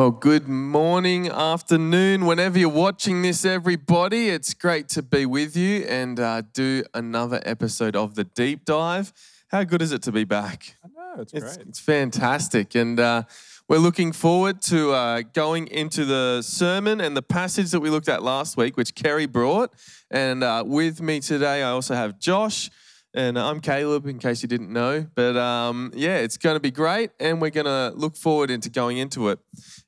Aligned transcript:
Well, 0.00 0.12
good 0.12 0.48
morning, 0.48 1.28
afternoon, 1.28 2.24
whenever 2.24 2.58
you're 2.58 2.70
watching 2.70 3.20
this, 3.20 3.44
everybody. 3.44 4.30
It's 4.30 4.54
great 4.54 4.88
to 4.88 5.02
be 5.02 5.26
with 5.26 5.58
you 5.58 5.84
and 5.86 6.18
uh, 6.18 6.40
do 6.54 6.84
another 6.94 7.42
episode 7.44 7.94
of 7.94 8.14
the 8.14 8.24
deep 8.24 8.64
dive. 8.64 9.12
How 9.48 9.62
good 9.64 9.82
is 9.82 9.92
it 9.92 10.00
to 10.04 10.10
be 10.10 10.24
back? 10.24 10.74
I 10.82 10.88
know, 10.88 11.20
it's, 11.20 11.34
It's, 11.34 11.56
great. 11.56 11.68
it's 11.68 11.78
fantastic. 11.80 12.74
And 12.74 12.98
uh, 12.98 13.24
we're 13.68 13.76
looking 13.76 14.12
forward 14.12 14.62
to 14.62 14.92
uh, 14.92 15.20
going 15.34 15.66
into 15.66 16.06
the 16.06 16.40
sermon 16.40 17.02
and 17.02 17.14
the 17.14 17.20
passage 17.20 17.70
that 17.72 17.80
we 17.80 17.90
looked 17.90 18.08
at 18.08 18.22
last 18.22 18.56
week, 18.56 18.78
which 18.78 18.94
Kerry 18.94 19.26
brought. 19.26 19.70
And 20.10 20.42
uh, 20.42 20.64
with 20.66 21.02
me 21.02 21.20
today, 21.20 21.62
I 21.62 21.72
also 21.72 21.94
have 21.94 22.18
Josh. 22.18 22.70
And 23.12 23.36
I'm 23.36 23.58
Caleb, 23.60 24.06
in 24.06 24.20
case 24.20 24.40
you 24.42 24.48
didn't 24.48 24.72
know. 24.72 25.04
But 25.16 25.36
um, 25.36 25.90
yeah, 25.96 26.18
it's 26.18 26.36
going 26.36 26.54
to 26.54 26.60
be 26.60 26.70
great. 26.70 27.10
And 27.18 27.40
we're 27.40 27.50
going 27.50 27.66
to 27.66 27.92
look 27.96 28.16
forward 28.16 28.50
into 28.50 28.70
going 28.70 28.98
into 28.98 29.30
it. 29.30 29.40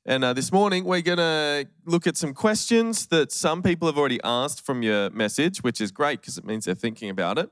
And 0.05 0.25
uh, 0.25 0.33
this 0.33 0.51
morning, 0.51 0.83
we're 0.83 1.01
going 1.01 1.19
to 1.19 1.65
look 1.85 2.05
at 2.05 2.17
some 2.17 2.33
questions 2.33 3.07
that 3.07 3.31
some 3.31 3.63
people 3.63 3.87
have 3.87 3.97
already 3.97 4.19
asked 4.25 4.65
from 4.65 4.83
your 4.83 5.09
message, 5.11 5.63
which 5.63 5.79
is 5.79 5.89
great 5.89 6.19
because 6.19 6.37
it 6.37 6.43
means 6.43 6.65
they're 6.65 6.75
thinking 6.75 7.09
about 7.09 7.37
it. 7.37 7.49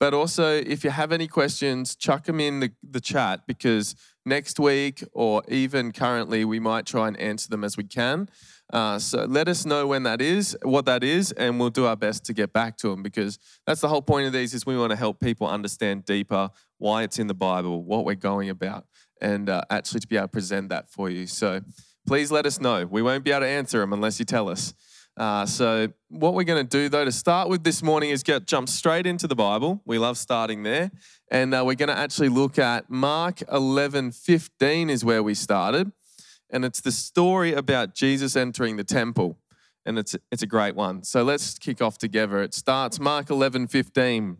But 0.00 0.14
also, 0.14 0.54
if 0.54 0.84
you 0.84 0.90
have 0.90 1.10
any 1.10 1.26
questions, 1.26 1.96
chuck 1.96 2.24
them 2.24 2.38
in 2.38 2.60
the, 2.60 2.70
the 2.88 3.00
chat 3.00 3.46
because 3.46 3.96
next 4.24 4.60
week 4.60 5.02
or 5.12 5.42
even 5.48 5.90
currently, 5.90 6.44
we 6.44 6.60
might 6.60 6.86
try 6.86 7.08
and 7.08 7.16
answer 7.16 7.48
them 7.48 7.64
as 7.64 7.76
we 7.76 7.84
can. 7.84 8.28
Uh, 8.72 8.98
so 8.98 9.24
let 9.24 9.48
us 9.48 9.64
know 9.64 9.86
when 9.86 10.02
that 10.02 10.20
is, 10.20 10.56
what 10.62 10.84
that 10.84 11.02
is, 11.02 11.32
and 11.32 11.58
we'll 11.58 11.70
do 11.70 11.86
our 11.86 11.96
best 11.96 12.24
to 12.26 12.34
get 12.34 12.52
back 12.52 12.76
to 12.76 12.90
them 12.90 13.02
because 13.02 13.38
that's 13.66 13.80
the 13.80 13.88
whole 13.88 14.02
point 14.02 14.26
of 14.26 14.32
these 14.32 14.52
is 14.52 14.66
we 14.66 14.76
want 14.76 14.90
to 14.90 14.96
help 14.96 15.20
people 15.20 15.46
understand 15.46 16.04
deeper 16.04 16.50
why 16.76 17.02
it's 17.02 17.18
in 17.18 17.26
the 17.26 17.34
Bible, 17.34 17.82
what 17.82 18.04
we're 18.04 18.14
going 18.14 18.50
about, 18.50 18.84
and 19.20 19.48
uh, 19.48 19.62
actually 19.70 20.00
to 20.00 20.06
be 20.06 20.16
able 20.16 20.26
to 20.26 20.32
present 20.32 20.68
that 20.68 20.90
for 20.90 21.08
you. 21.08 21.26
So 21.26 21.62
please 22.06 22.30
let 22.30 22.44
us 22.44 22.60
know. 22.60 22.86
We 22.86 23.00
won't 23.00 23.24
be 23.24 23.30
able 23.30 23.40
to 23.40 23.46
answer 23.46 23.80
them 23.80 23.92
unless 23.94 24.18
you 24.18 24.26
tell 24.26 24.50
us. 24.50 24.74
Uh, 25.18 25.44
so 25.44 25.88
what 26.10 26.34
we're 26.34 26.44
going 26.44 26.64
to 26.64 26.78
do 26.78 26.88
though 26.88 27.04
to 27.04 27.10
start 27.10 27.48
with 27.48 27.64
this 27.64 27.82
morning 27.82 28.10
is 28.10 28.22
get 28.22 28.46
jump 28.46 28.68
straight 28.68 29.04
into 29.04 29.26
the 29.26 29.34
Bible. 29.34 29.82
We 29.84 29.98
love 29.98 30.16
starting 30.16 30.62
there, 30.62 30.92
and 31.28 31.52
uh, 31.52 31.64
we're 31.66 31.74
going 31.74 31.88
to 31.88 31.98
actually 31.98 32.28
look 32.28 32.56
at 32.56 32.88
Mark 32.88 33.42
11, 33.50 34.12
15 34.12 34.88
is 34.88 35.04
where 35.04 35.20
we 35.20 35.34
started, 35.34 35.90
and 36.50 36.64
it's 36.64 36.80
the 36.80 36.92
story 36.92 37.52
about 37.52 37.96
Jesus 37.96 38.36
entering 38.36 38.76
the 38.76 38.84
temple, 38.84 39.36
and 39.84 39.98
it's 39.98 40.14
it's 40.30 40.44
a 40.44 40.46
great 40.46 40.76
one. 40.76 41.02
So 41.02 41.24
let's 41.24 41.58
kick 41.58 41.82
off 41.82 41.98
together. 41.98 42.40
It 42.40 42.54
starts 42.54 43.00
Mark 43.00 43.28
11, 43.28 43.66
15. 43.66 44.36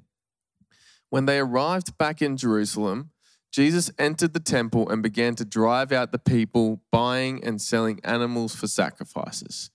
When 1.11 1.27
they 1.27 1.41
arrived 1.41 1.99
back 1.99 2.23
in 2.23 2.37
Jerusalem, 2.37 3.11
Jesus 3.51 3.91
entered 3.99 4.33
the 4.33 4.39
temple 4.39 4.89
and 4.89 5.03
began 5.03 5.34
to 5.37 5.45
drive 5.45 5.91
out 5.91 6.12
the 6.12 6.21
people 6.21 6.83
buying 6.93 7.43
and 7.43 7.61
selling 7.61 7.99
animals 8.05 8.55
for 8.55 8.69
sacrifices. 8.69 9.71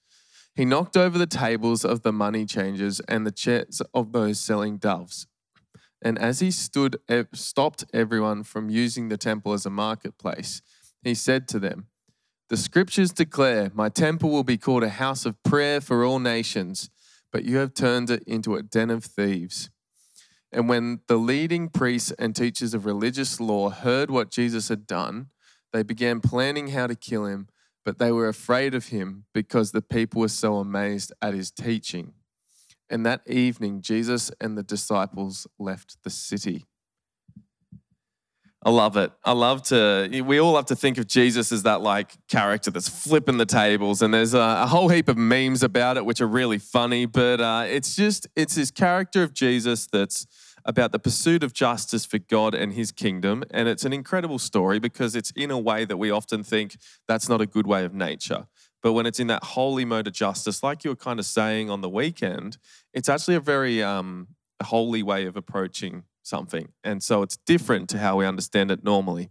He 0.55 0.65
knocked 0.65 0.95
over 0.95 1.17
the 1.17 1.25
tables 1.25 1.83
of 1.83 2.03
the 2.03 2.13
money 2.13 2.45
changers 2.45 2.99
and 3.01 3.25
the 3.25 3.31
chairs 3.31 3.81
of 3.93 4.11
those 4.11 4.39
selling 4.39 4.77
doves. 4.77 5.27
And 6.03 6.19
as 6.19 6.41
he 6.41 6.51
stood, 6.51 6.97
stopped 7.33 7.85
everyone 7.93 8.43
from 8.43 8.69
using 8.69 9.09
the 9.09 9.17
temple 9.17 9.53
as 9.53 9.65
a 9.65 9.71
marketplace, 9.71 10.61
he 11.01 11.15
said 11.15 11.47
to 11.49 11.59
them, 11.59 11.87
The 12.49 12.57
scriptures 12.57 13.11
declare, 13.11 13.71
My 13.73 13.89
temple 13.89 14.29
will 14.29 14.43
be 14.43 14.57
called 14.57 14.83
a 14.83 14.89
house 14.89 15.25
of 15.25 15.41
prayer 15.43 15.81
for 15.81 16.03
all 16.03 16.19
nations, 16.19 16.89
but 17.31 17.45
you 17.45 17.57
have 17.57 17.73
turned 17.73 18.11
it 18.11 18.23
into 18.27 18.55
a 18.55 18.61
den 18.61 18.91
of 18.91 19.03
thieves. 19.03 19.71
And 20.51 20.69
when 20.69 20.99
the 21.07 21.17
leading 21.17 21.69
priests 21.69 22.11
and 22.19 22.35
teachers 22.35 22.75
of 22.75 22.85
religious 22.85 23.39
law 23.39 23.69
heard 23.71 24.11
what 24.11 24.29
Jesus 24.29 24.67
had 24.67 24.85
done, 24.85 25.29
they 25.71 25.81
began 25.81 26.21
planning 26.21 26.67
how 26.67 26.85
to 26.85 26.95
kill 26.95 27.25
him, 27.25 27.47
but 27.85 27.99
they 27.99 28.11
were 28.11 28.27
afraid 28.27 28.73
of 28.73 28.87
him 28.87 29.25
because 29.33 29.71
the 29.71 29.81
people 29.81 30.21
were 30.21 30.27
so 30.27 30.57
amazed 30.57 31.11
at 31.21 31.33
his 31.33 31.51
teaching. 31.51 32.13
And 32.89 33.05
that 33.05 33.21
evening, 33.27 33.81
Jesus 33.81 34.31
and 34.39 34.57
the 34.57 34.63
disciples 34.63 35.47
left 35.57 35.97
the 36.03 36.09
city. 36.09 36.65
I 38.65 38.69
love 38.69 38.95
it. 38.95 39.11
I 39.25 39.33
love 39.33 39.63
to, 39.63 40.07
we 40.25 40.39
all 40.39 40.55
have 40.55 40.67
to 40.67 40.75
think 40.75 40.97
of 40.97 41.05
Jesus 41.05 41.51
as 41.51 41.63
that 41.63 41.81
like 41.81 42.13
character 42.29 42.71
that's 42.71 42.87
flipping 42.87 43.37
the 43.37 43.45
tables. 43.45 44.01
And 44.01 44.13
there's 44.13 44.33
a, 44.33 44.39
a 44.39 44.67
whole 44.67 44.87
heap 44.87 45.09
of 45.09 45.17
memes 45.17 45.63
about 45.63 45.97
it, 45.97 46.05
which 46.05 46.21
are 46.21 46.27
really 46.27 46.59
funny. 46.59 47.05
But 47.05 47.41
uh, 47.41 47.65
it's 47.67 47.93
just, 47.95 48.27
it's 48.37 48.55
this 48.55 48.71
character 48.71 49.21
of 49.21 49.33
Jesus 49.33 49.87
that's 49.91 50.27
about 50.65 50.91
the 50.91 50.99
pursuit 50.99 51.43
of 51.43 51.53
justice 51.53 52.05
for 52.05 52.19
God 52.19 52.53
and 52.53 52.73
his 52.73 52.91
kingdom. 52.91 53.43
And 53.51 53.67
it's 53.67 53.85
an 53.85 53.93
incredible 53.93 54.39
story 54.39 54.79
because 54.79 55.15
it's 55.15 55.31
in 55.31 55.51
a 55.51 55.59
way 55.59 55.85
that 55.85 55.97
we 55.97 56.09
often 56.09 56.43
think 56.43 56.77
that's 57.07 57.27
not 57.27 57.41
a 57.41 57.45
good 57.45 57.67
way 57.67 57.85
of 57.85 57.93
nature. 57.93 58.47
But 58.81 58.93
when 58.93 59.05
it's 59.05 59.19
in 59.19 59.27
that 59.27 59.43
holy 59.43 59.85
mode 59.85 60.07
of 60.07 60.13
justice, 60.13 60.61
like 60.61 60.83
you 60.83 60.89
were 60.91 60.95
kind 60.95 61.19
of 61.19 61.25
saying 61.25 61.69
on 61.69 61.81
the 61.81 61.89
weekend, 61.89 62.57
it's 62.93 63.07
actually 63.07 63.35
a 63.35 63.39
very 63.39 63.81
um, 63.81 64.27
holy 64.61 65.03
way 65.03 65.25
of 65.25 65.37
approaching 65.37 66.03
something. 66.21 66.69
And 66.83 67.01
so 67.01 67.21
it's 67.21 67.37
different 67.45 67.89
to 67.89 67.97
how 67.97 68.17
we 68.17 68.25
understand 68.25 68.71
it 68.71 68.83
normally. 68.83 69.29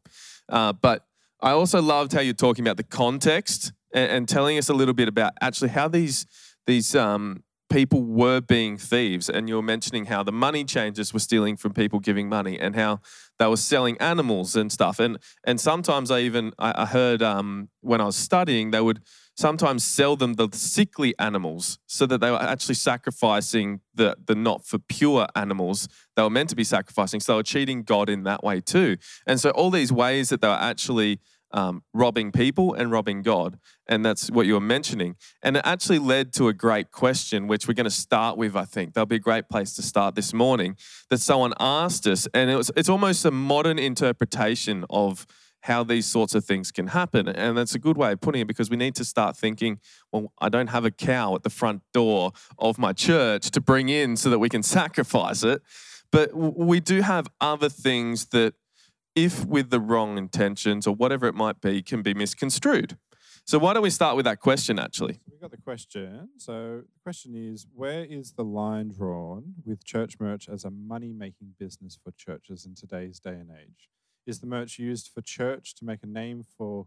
Uh, 0.49 0.73
but 0.73 1.07
I 1.41 1.51
also 1.51 1.83
loved 1.83 2.13
how 2.13 2.21
you're 2.21 2.35
talking 2.35 2.65
about 2.65 2.77
the 2.77 2.83
context 2.85 3.73
and, 3.93 4.11
and 4.11 4.29
telling 4.29 4.59
us 4.59 4.69
a 4.69 4.75
little 4.75 4.95
bit 4.95 5.09
about 5.09 5.33
actually 5.41 5.71
how 5.71 5.89
these 5.89 6.27
these 6.67 6.95
um, 6.95 7.43
people 7.73 8.03
were 8.03 8.41
being 8.41 8.77
thieves. 8.77 9.29
And 9.29 9.49
you 9.49 9.57
were 9.57 9.63
mentioning 9.63 10.07
how 10.07 10.23
the 10.23 10.33
money 10.33 10.65
changers 10.65 11.13
were 11.13 11.21
stealing 11.21 11.57
from 11.57 11.73
people 11.73 12.01
giving 12.01 12.29
money 12.29 12.59
and 12.59 12.77
how 12.77 13.01
they 13.39 13.47
were 13.47 13.57
selling 13.57 13.97
animals 13.99 14.55
and 14.55 14.71
stuff. 14.71 15.01
And 15.01 15.19
and 15.45 15.61
sometimes 15.61 16.11
I 16.11 16.21
even 16.21 16.53
I, 16.59 16.83
I 16.83 16.87
heard 16.87 17.23
um, 17.23 17.71
when 17.81 18.01
I 18.01 18.05
was 18.05 18.17
studying 18.17 18.71
they 18.71 18.81
would 18.81 19.01
sometimes 19.35 19.83
sell 19.83 20.15
them 20.15 20.35
the 20.35 20.49
sickly 20.53 21.15
animals 21.19 21.79
so 21.87 22.05
that 22.05 22.21
they 22.21 22.31
were 22.31 22.43
actually 22.43 22.75
sacrificing 22.75 23.81
the, 23.95 24.15
the 24.27 24.35
not 24.35 24.67
for 24.67 24.79
pure 24.79 25.27
animals 25.35 25.89
they 26.17 26.23
were 26.23 26.31
meant 26.31 26.51
to 26.51 26.57
be 26.57 26.65
sacrificing. 26.65 27.21
So 27.21 27.33
they 27.33 27.37
were 27.39 27.43
cheating 27.43 27.83
God 27.83 28.09
in 28.09 28.25
that 28.25 28.45
way 28.45 28.61
too. 28.61 28.97
And 29.27 29.41
so 29.41 29.51
all 29.51 29.71
these 29.71 29.93
ways 29.93 30.29
that 30.29 30.41
they 30.41 30.49
were 30.49 30.55
actually 30.55 31.21
um, 31.53 31.83
robbing 31.93 32.33
people 32.33 32.75
and 32.75 32.91
robbing 32.91 33.23
God. 33.23 33.59
And 33.87 34.05
that's 34.05 34.31
what 34.31 34.47
you 34.47 34.55
were 34.55 34.61
mentioning. 34.61 35.17
And 35.43 35.57
it 35.57 35.63
actually 35.65 35.99
led 35.99 36.33
to 36.35 36.49
a 36.49 36.53
great 36.53 36.91
question, 36.91 37.47
which 37.47 37.69
we're 37.69 37.75
going 37.75 37.85
to 37.85 37.91
start 37.91 38.37
with, 38.37 38.57
I 38.57 38.65
think. 38.65 38.95
That'll 38.95 39.07
be 39.07 39.17
a 39.17 39.21
great 39.21 39.49
place 39.49 39.75
to 39.77 39.83
start 39.83 40.15
this 40.15 40.33
morning, 40.33 40.77
that 41.11 41.19
someone 41.19 41.53
asked 41.61 42.07
us. 42.07 42.27
And 42.35 42.51
it 42.51 42.57
was, 42.57 42.71
it's 42.77 42.89
almost 42.89 43.25
a 43.25 43.31
modern 43.31 43.79
interpretation 43.79 44.85
of 44.89 45.27
how 45.63 45.85
these 45.85 46.07
sorts 46.07 46.35
of 46.35 46.45
things 46.45 46.73
can 46.73 46.89
happen. 46.89 47.29
And 47.29 47.57
that's 47.57 47.75
a 47.75 47.79
good 47.79 47.97
way 47.97 48.13
of 48.13 48.21
putting 48.21 48.41
it 48.41 48.49
because 48.49 48.69
we 48.69 48.77
need 48.77 48.95
to 48.97 49.05
start 49.05 49.37
thinking, 49.37 49.79
well, 50.11 50.33
I 50.41 50.49
don't 50.49 50.69
have 50.69 50.85
a 50.85 50.91
cow 50.91 51.35
at 51.37 51.45
the 51.45 51.51
front 51.51 51.83
door 51.93 52.33
of 52.59 52.79
my 52.79 52.93
church 52.93 53.51
to 53.53 53.61
bring 53.61 53.89
in 53.89 54.17
so 54.17 54.29
that 54.31 54.41
we 54.41 54.49
can 54.49 54.63
sacrifice 54.63 55.45
it. 55.45 55.63
But 56.11 56.35
we 56.35 56.81
do 56.81 57.01
have 57.01 57.29
other 57.41 57.69
things 57.69 58.27
that, 58.27 58.55
if 59.15 59.45
with 59.45 59.71
the 59.71 59.81
wrong 59.81 60.19
intentions 60.19 60.87
or 60.87 60.95
whatever 60.95 61.27
it 61.27 61.35
might 61.35 61.61
be, 61.61 61.83
can 61.83 62.03
be 62.03 62.15
misconstrued. 62.15 62.97
So, 63.45 63.59
why 63.59 63.73
don't 63.73 63.83
we 63.83 63.91
start 63.91 64.15
with 64.15 64.25
that 64.25 64.39
question 64.39 64.79
actually? 64.79 65.15
So 65.15 65.33
we 65.33 65.39
got 65.39 65.51
the 65.51 65.57
question. 65.57 66.29
So 66.37 66.83
the 66.83 67.01
question 67.03 67.35
is, 67.35 67.67
where 67.75 68.05
is 68.05 68.33
the 68.33 68.45
line 68.45 68.93
drawn 68.97 69.55
with 69.65 69.85
church 69.85 70.15
merch 70.21 70.49
as 70.49 70.65
a 70.65 70.71
money-making 70.71 71.55
business 71.59 71.99
for 72.03 72.13
churches 72.13 72.65
in 72.65 72.77
today's 72.77 73.19
day 73.19 73.33
and 73.33 73.51
age? 73.51 73.89
Is 74.27 74.39
the 74.39 74.47
merch 74.47 74.79
used 74.79 75.11
for 75.13 75.23
church 75.23 75.75
to 75.77 75.85
make 75.85 76.05
a 76.05 76.07
name 76.07 76.45
for 76.57 76.87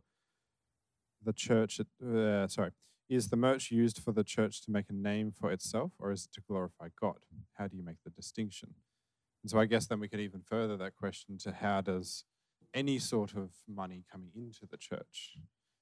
the 1.21 1.33
church? 1.33 1.81
Uh, 1.81 2.47
sorry, 2.47 2.71
is 3.09 3.27
the 3.27 3.35
merch 3.35 3.69
used 3.69 3.99
for 3.99 4.13
the 4.13 4.23
church 4.23 4.63
to 4.63 4.71
make 4.71 4.85
a 4.89 4.93
name 4.93 5.31
for 5.31 5.51
itself, 5.51 5.91
or 5.99 6.13
is 6.13 6.25
it 6.25 6.33
to 6.35 6.41
glorify 6.47 6.87
God? 6.99 7.17
How 7.55 7.67
do 7.67 7.75
you 7.75 7.83
make 7.83 7.97
the 8.05 8.09
distinction? 8.09 8.75
And 9.45 9.51
so 9.51 9.59
I 9.59 9.65
guess 9.65 9.85
then 9.85 9.99
we 9.99 10.07
could 10.07 10.21
even 10.21 10.41
further 10.41 10.75
that 10.77 10.95
question 10.95 11.37
to 11.43 11.51
how 11.51 11.79
does 11.79 12.23
any 12.73 12.97
sort 12.97 13.35
of 13.35 13.51
money 13.67 14.03
coming 14.11 14.31
into 14.35 14.65
the 14.65 14.75
church 14.75 15.37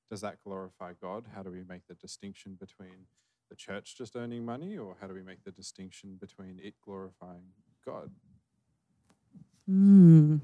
does 0.10 0.20
that 0.20 0.44
glorify 0.44 0.92
God? 1.02 1.28
How 1.34 1.44
do 1.44 1.50
we 1.50 1.64
make 1.64 1.88
the 1.88 1.94
distinction 1.94 2.58
between 2.60 3.08
the 3.50 3.56
church 3.56 3.96
just 3.98 4.18
earning 4.18 4.44
money, 4.44 4.78
or 4.78 4.98
how 5.00 5.08
do 5.08 5.14
we 5.14 5.22
make 5.22 5.46
the 5.46 5.52
distinction 5.52 6.18
between 6.20 6.60
it 6.62 6.74
glorifying 6.84 7.54
God? 7.86 8.12
Hmm. 9.66 10.40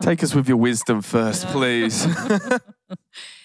Take 0.00 0.22
us 0.22 0.34
with 0.34 0.48
your 0.48 0.56
wisdom 0.56 1.02
first, 1.02 1.46
please. 1.48 2.06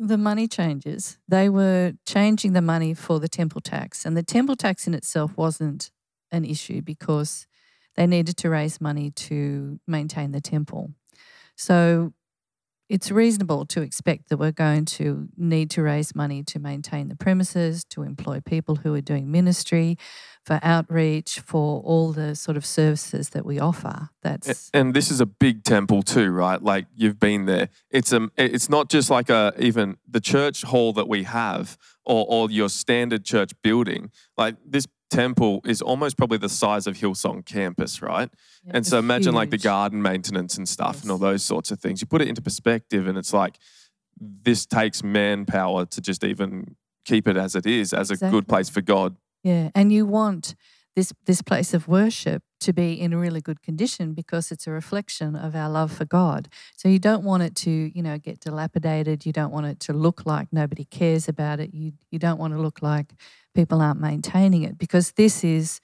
the 0.00 0.16
money 0.16 0.48
changers, 0.48 1.18
they 1.28 1.50
were 1.50 1.92
changing 2.06 2.54
the 2.54 2.62
money 2.62 2.94
for 2.94 3.20
the 3.20 3.28
temple 3.28 3.60
tax. 3.60 4.06
And 4.06 4.16
the 4.16 4.22
temple 4.22 4.56
tax 4.56 4.86
in 4.86 4.94
itself 4.94 5.36
wasn't 5.36 5.90
an 6.32 6.44
issue 6.44 6.80
because 6.80 7.46
they 7.96 8.06
needed 8.06 8.38
to 8.38 8.48
raise 8.48 8.80
money 8.80 9.10
to 9.10 9.78
maintain 9.86 10.32
the 10.32 10.40
temple. 10.40 10.92
So 11.54 12.14
it's 12.90 13.12
reasonable 13.12 13.64
to 13.66 13.82
expect 13.82 14.28
that 14.28 14.36
we're 14.36 14.50
going 14.50 14.84
to 14.84 15.28
need 15.36 15.70
to 15.70 15.80
raise 15.80 16.12
money 16.12 16.42
to 16.42 16.58
maintain 16.58 17.06
the 17.06 17.14
premises, 17.14 17.84
to 17.84 18.02
employ 18.02 18.40
people 18.40 18.76
who 18.76 18.92
are 18.94 19.00
doing 19.00 19.30
ministry, 19.30 19.96
for 20.44 20.58
outreach, 20.60 21.38
for 21.38 21.80
all 21.82 22.10
the 22.10 22.34
sort 22.34 22.56
of 22.56 22.66
services 22.66 23.28
that 23.28 23.46
we 23.46 23.60
offer. 23.60 24.08
That's 24.22 24.70
and 24.74 24.92
this 24.92 25.08
is 25.08 25.20
a 25.20 25.26
big 25.26 25.62
temple 25.62 26.02
too, 26.02 26.30
right? 26.30 26.60
Like 26.60 26.86
you've 26.96 27.20
been 27.20 27.46
there. 27.46 27.68
It's 27.90 28.12
um, 28.12 28.32
a 28.36 28.52
it's 28.52 28.68
not 28.68 28.90
just 28.90 29.08
like 29.08 29.30
a 29.30 29.52
even 29.56 29.96
the 30.08 30.20
church 30.20 30.62
hall 30.62 30.92
that 30.94 31.06
we 31.06 31.22
have 31.22 31.78
or 32.04 32.26
or 32.28 32.50
your 32.50 32.68
standard 32.68 33.24
church 33.24 33.52
building. 33.62 34.10
Like 34.36 34.56
this 34.66 34.88
temple 35.10 35.60
is 35.64 35.82
almost 35.82 36.16
probably 36.16 36.38
the 36.38 36.48
size 36.48 36.86
of 36.86 36.96
Hillsong 36.96 37.44
campus, 37.44 38.00
right? 38.00 38.30
yeah, 38.64 38.72
and 38.76 38.86
so 38.86 38.98
imagine 38.98 39.34
like 39.34 39.50
the 39.50 39.58
garden 39.58 40.00
maintenance 40.00 40.56
and 40.56 40.68
stuff 40.68 41.02
and 41.02 41.10
all 41.10 41.18
those 41.18 41.42
sorts 41.42 41.70
of 41.70 41.80
things. 41.80 42.00
You 42.00 42.06
put 42.06 42.22
it 42.22 42.28
into 42.28 42.40
perspective 42.40 43.06
and 43.06 43.18
it's 43.18 43.32
like 43.32 43.58
this 44.20 44.66
takes 44.66 45.02
manpower 45.02 45.86
to 45.86 46.00
just 46.00 46.24
even 46.24 46.76
keep 47.04 47.26
it 47.26 47.36
as 47.36 47.54
it 47.54 47.66
is, 47.66 47.92
as 47.92 48.10
a 48.10 48.16
good 48.16 48.46
place 48.48 48.68
for 48.68 48.80
God. 48.80 49.16
Yeah, 49.42 49.70
and 49.74 49.92
you 49.92 50.06
want 50.06 50.54
this 50.96 51.12
this 51.26 51.40
place 51.40 51.72
of 51.72 51.88
worship 51.88 52.42
to 52.60 52.72
be 52.72 53.00
in 53.00 53.12
a 53.12 53.18
really 53.18 53.40
good 53.40 53.62
condition 53.62 54.12
because 54.12 54.52
it's 54.52 54.66
a 54.66 54.70
reflection 54.70 55.34
of 55.34 55.54
our 55.54 55.70
love 55.70 55.90
for 55.90 56.04
God. 56.04 56.48
So 56.76 56.88
you 56.88 56.98
don't 56.98 57.24
want 57.24 57.42
it 57.42 57.54
to, 57.56 57.70
you 57.70 58.02
know, 58.02 58.18
get 58.18 58.40
dilapidated. 58.40 59.24
You 59.24 59.32
don't 59.32 59.50
want 59.50 59.66
it 59.66 59.80
to 59.80 59.92
look 59.92 60.26
like 60.26 60.48
nobody 60.52 60.84
cares 60.84 61.28
about 61.28 61.60
it. 61.60 61.72
You 61.72 61.92
you 62.10 62.18
don't 62.18 62.38
want 62.38 62.52
to 62.54 62.60
look 62.60 62.82
like 62.82 63.14
people 63.54 63.80
aren't 63.80 64.00
maintaining 64.00 64.62
it 64.62 64.78
because 64.78 65.12
this 65.12 65.44
is 65.44 65.80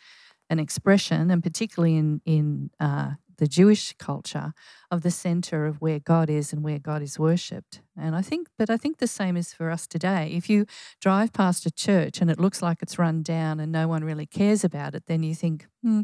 an 0.49 0.59
expression, 0.59 1.31
and 1.31 1.43
particularly 1.43 1.97
in 1.97 2.21
in 2.25 2.71
uh, 2.79 3.13
the 3.39 3.47
Jewish 3.47 3.95
culture, 3.99 4.53
of 4.91 5.03
the 5.03 5.11
center 5.11 5.67
of 5.67 5.81
where 5.81 5.99
God 5.99 6.31
is 6.31 6.53
and 6.53 6.63
where 6.63 6.79
God 6.79 7.03
is 7.03 7.19
worshipped. 7.19 7.83
And 7.97 8.15
I 8.17 8.23
think, 8.23 8.49
but 8.59 8.71
I 8.71 8.77
think 8.77 8.99
the 8.99 9.07
same 9.07 9.37
is 9.37 9.53
for 9.53 9.71
us 9.71 9.87
today. 9.87 10.33
If 10.33 10.49
you 10.49 10.67
drive 11.01 11.33
past 11.33 11.67
a 11.67 11.71
church 11.71 12.21
and 12.21 12.31
it 12.31 12.41
looks 12.41 12.63
like 12.63 12.79
it's 12.83 12.99
run 12.99 13.23
down 13.23 13.61
and 13.61 13.71
no 13.71 13.89
one 13.89 14.05
really 14.05 14.27
cares 14.27 14.65
about 14.65 14.95
it, 14.95 15.05
then 15.07 15.23
you 15.23 15.35
think, 15.35 15.67
hmm, 15.83 16.03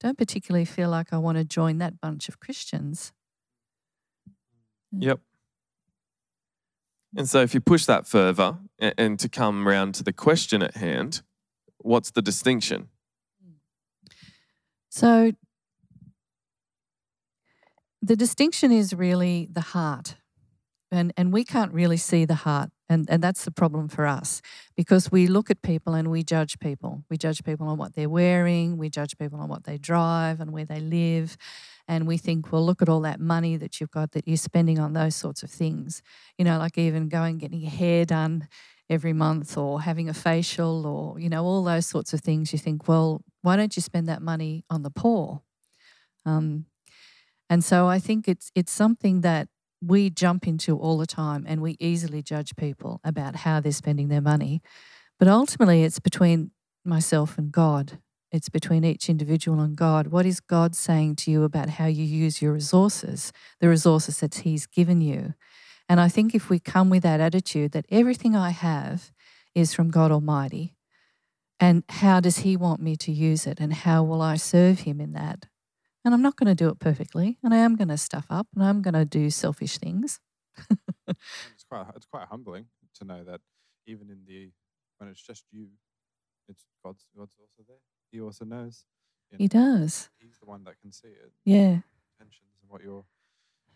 don't 0.00 0.18
particularly 0.18 0.64
feel 0.64 0.90
like 0.90 1.12
I 1.12 1.18
want 1.18 1.38
to 1.38 1.44
join 1.44 1.78
that 1.78 2.00
bunch 2.00 2.28
of 2.28 2.40
Christians. 2.40 3.12
Yep. 4.92 5.20
And 7.16 7.28
so 7.28 7.40
if 7.40 7.54
you 7.54 7.60
push 7.60 7.86
that 7.86 8.06
further 8.06 8.58
and, 8.78 9.18
to 9.18 9.28
come 9.28 9.66
round 9.66 9.94
to 9.96 10.02
the 10.02 10.12
question 10.12 10.62
at 10.62 10.76
hand, 10.76 11.22
what's 11.78 12.10
the 12.10 12.22
distinction? 12.22 12.88
So 14.88 15.32
the 18.02 18.16
distinction 18.16 18.72
is 18.72 18.94
really 18.94 19.48
the 19.50 19.60
heart. 19.60 20.16
And, 20.90 21.12
and 21.16 21.32
we 21.32 21.44
can't 21.44 21.72
really 21.72 21.96
see 21.96 22.24
the 22.24 22.34
heart. 22.34 22.70
And, 22.88 23.10
and 23.10 23.22
that's 23.22 23.44
the 23.44 23.50
problem 23.50 23.88
for 23.88 24.06
us 24.06 24.40
because 24.76 25.10
we 25.10 25.26
look 25.26 25.50
at 25.50 25.60
people 25.62 25.94
and 25.94 26.08
we 26.08 26.22
judge 26.22 26.58
people. 26.60 27.02
We 27.10 27.16
judge 27.16 27.42
people 27.42 27.66
on 27.68 27.78
what 27.78 27.94
they're 27.94 28.08
wearing, 28.08 28.78
we 28.78 28.90
judge 28.90 29.18
people 29.18 29.40
on 29.40 29.48
what 29.48 29.64
they 29.64 29.76
drive 29.76 30.40
and 30.40 30.52
where 30.52 30.64
they 30.64 30.78
live. 30.78 31.36
And 31.88 32.06
we 32.06 32.16
think, 32.16 32.52
well, 32.52 32.64
look 32.64 32.82
at 32.82 32.88
all 32.88 33.00
that 33.00 33.20
money 33.20 33.56
that 33.56 33.80
you've 33.80 33.90
got 33.90 34.12
that 34.12 34.26
you're 34.26 34.36
spending 34.36 34.78
on 34.78 34.92
those 34.92 35.16
sorts 35.16 35.42
of 35.42 35.50
things. 35.50 36.02
You 36.38 36.44
know, 36.44 36.58
like 36.58 36.78
even 36.78 37.08
going 37.08 37.38
getting 37.38 37.60
your 37.60 37.70
hair 37.70 38.04
done 38.04 38.48
every 38.88 39.12
month 39.12 39.56
or 39.56 39.80
having 39.80 40.08
a 40.08 40.14
facial 40.14 40.86
or, 40.86 41.18
you 41.18 41.28
know, 41.28 41.44
all 41.44 41.64
those 41.64 41.86
sorts 41.86 42.12
of 42.12 42.20
things. 42.20 42.52
You 42.52 42.58
think, 42.58 42.86
well, 42.86 43.22
why 43.42 43.56
don't 43.56 43.74
you 43.76 43.82
spend 43.82 44.08
that 44.08 44.22
money 44.22 44.64
on 44.70 44.82
the 44.82 44.90
poor? 44.90 45.42
Um, 46.24 46.66
and 47.48 47.64
so 47.64 47.86
I 47.88 47.98
think 47.98 48.28
it's 48.28 48.50
it's 48.54 48.72
something 48.72 49.20
that 49.20 49.48
we 49.82 50.10
jump 50.10 50.46
into 50.46 50.78
all 50.78 50.98
the 50.98 51.06
time 51.06 51.44
and 51.46 51.60
we 51.60 51.76
easily 51.78 52.22
judge 52.22 52.56
people 52.56 53.00
about 53.04 53.36
how 53.36 53.60
they're 53.60 53.72
spending 53.72 54.08
their 54.08 54.20
money. 54.20 54.62
But 55.18 55.28
ultimately 55.28 55.84
it's 55.84 55.98
between 55.98 56.50
myself 56.84 57.38
and 57.38 57.52
God. 57.52 57.98
It's 58.32 58.48
between 58.48 58.84
each 58.84 59.08
individual 59.08 59.60
and 59.60 59.76
God. 59.76 60.08
What 60.08 60.26
is 60.26 60.40
God 60.40 60.74
saying 60.74 61.16
to 61.16 61.30
you 61.30 61.44
about 61.44 61.70
how 61.70 61.86
you 61.86 62.04
use 62.04 62.42
your 62.42 62.52
resources, 62.52 63.32
the 63.60 63.68
resources 63.68 64.20
that 64.20 64.34
He's 64.36 64.66
given 64.66 65.00
you? 65.00 65.34
And 65.88 66.00
I 66.00 66.08
think 66.08 66.34
if 66.34 66.50
we 66.50 66.58
come 66.58 66.90
with 66.90 67.02
that 67.04 67.20
attitude 67.20 67.72
that 67.72 67.86
everything 67.90 68.34
I 68.34 68.50
have 68.50 69.12
is 69.54 69.72
from 69.72 69.90
God 69.90 70.10
Almighty, 70.10 70.74
and 71.60 71.84
how 71.88 72.20
does 72.20 72.38
He 72.38 72.56
want 72.56 72.82
me 72.82 72.96
to 72.96 73.12
use 73.12 73.46
it, 73.46 73.60
and 73.60 73.72
how 73.72 74.02
will 74.02 74.20
I 74.20 74.36
serve 74.36 74.80
Him 74.80 75.00
in 75.00 75.12
that? 75.12 75.46
And 76.06 76.14
I'm 76.14 76.22
not 76.22 76.36
going 76.36 76.46
to 76.46 76.54
do 76.54 76.68
it 76.68 76.78
perfectly, 76.78 77.36
and 77.42 77.52
I 77.52 77.56
am 77.58 77.74
going 77.74 77.88
to 77.88 77.98
stuff 77.98 78.26
up, 78.30 78.46
and 78.54 78.62
I'm 78.64 78.80
going 78.80 78.94
to 78.94 79.04
do 79.04 79.28
selfish 79.28 79.78
things. 79.78 80.20
It's 81.52 81.64
quite 81.68 81.86
it's 81.96 82.06
quite 82.06 82.28
humbling 82.28 82.66
to 82.98 83.04
know 83.04 83.24
that 83.24 83.40
even 83.88 84.08
in 84.10 84.20
the 84.26 84.50
when 84.98 85.10
it's 85.10 85.20
just 85.20 85.44
you, 85.50 85.66
it's 86.48 86.64
God's 86.84 87.04
God's 87.16 87.34
also 87.40 87.64
there. 87.66 87.76
He 88.12 88.20
also 88.20 88.44
knows. 88.44 88.84
you 89.32 89.38
He 89.38 89.48
does. 89.48 90.08
He's 90.20 90.38
the 90.38 90.46
one 90.46 90.62
that 90.64 90.80
can 90.80 90.92
see 90.92 91.08
it, 91.08 91.32
Yeah, 91.44 91.80
intentions 92.18 92.54
and 92.62 92.70
what 92.70 92.82
you're 92.82 93.04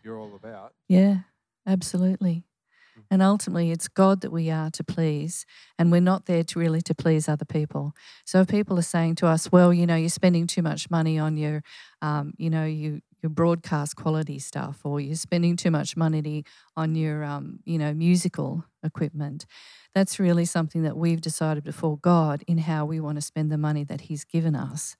you're 0.01 0.17
all 0.17 0.33
about. 0.35 0.73
yeah, 0.87 1.19
absolutely. 1.67 2.45
And 3.09 3.21
ultimately, 3.21 3.71
it's 3.71 3.87
God 3.87 4.21
that 4.21 4.31
we 4.31 4.49
are 4.49 4.69
to 4.71 4.83
please, 4.83 5.45
and 5.77 5.91
we're 5.91 6.01
not 6.01 6.25
there 6.25 6.43
to 6.43 6.59
really 6.59 6.81
to 6.81 6.93
please 6.95 7.27
other 7.27 7.45
people. 7.45 7.93
So 8.25 8.41
if 8.41 8.47
people 8.47 8.77
are 8.79 8.83
saying 8.83 9.15
to 9.15 9.27
us, 9.27 9.51
"Well, 9.51 9.73
you 9.73 9.85
know, 9.85 9.95
you're 9.95 10.09
spending 10.09 10.47
too 10.47 10.61
much 10.61 10.89
money 10.89 11.17
on 11.19 11.37
your, 11.37 11.63
um, 12.01 12.33
you 12.37 12.49
know, 12.49 12.65
you 12.65 13.01
your 13.21 13.29
broadcast 13.29 13.95
quality 13.95 14.39
stuff, 14.39 14.81
or 14.83 14.99
you're 14.99 15.15
spending 15.15 15.55
too 15.55 15.69
much 15.69 15.95
money 15.95 16.43
on 16.75 16.95
your, 16.95 17.23
um, 17.23 17.59
you 17.65 17.77
know, 17.77 17.93
musical 17.93 18.65
equipment," 18.83 19.45
that's 19.93 20.19
really 20.19 20.45
something 20.45 20.83
that 20.83 20.97
we've 20.97 21.21
decided 21.21 21.63
before 21.63 21.97
God 21.97 22.43
in 22.47 22.59
how 22.59 22.85
we 22.85 22.99
want 22.99 23.17
to 23.17 23.21
spend 23.21 23.51
the 23.51 23.57
money 23.57 23.83
that 23.83 24.01
He's 24.01 24.23
given 24.25 24.55
us. 24.55 24.95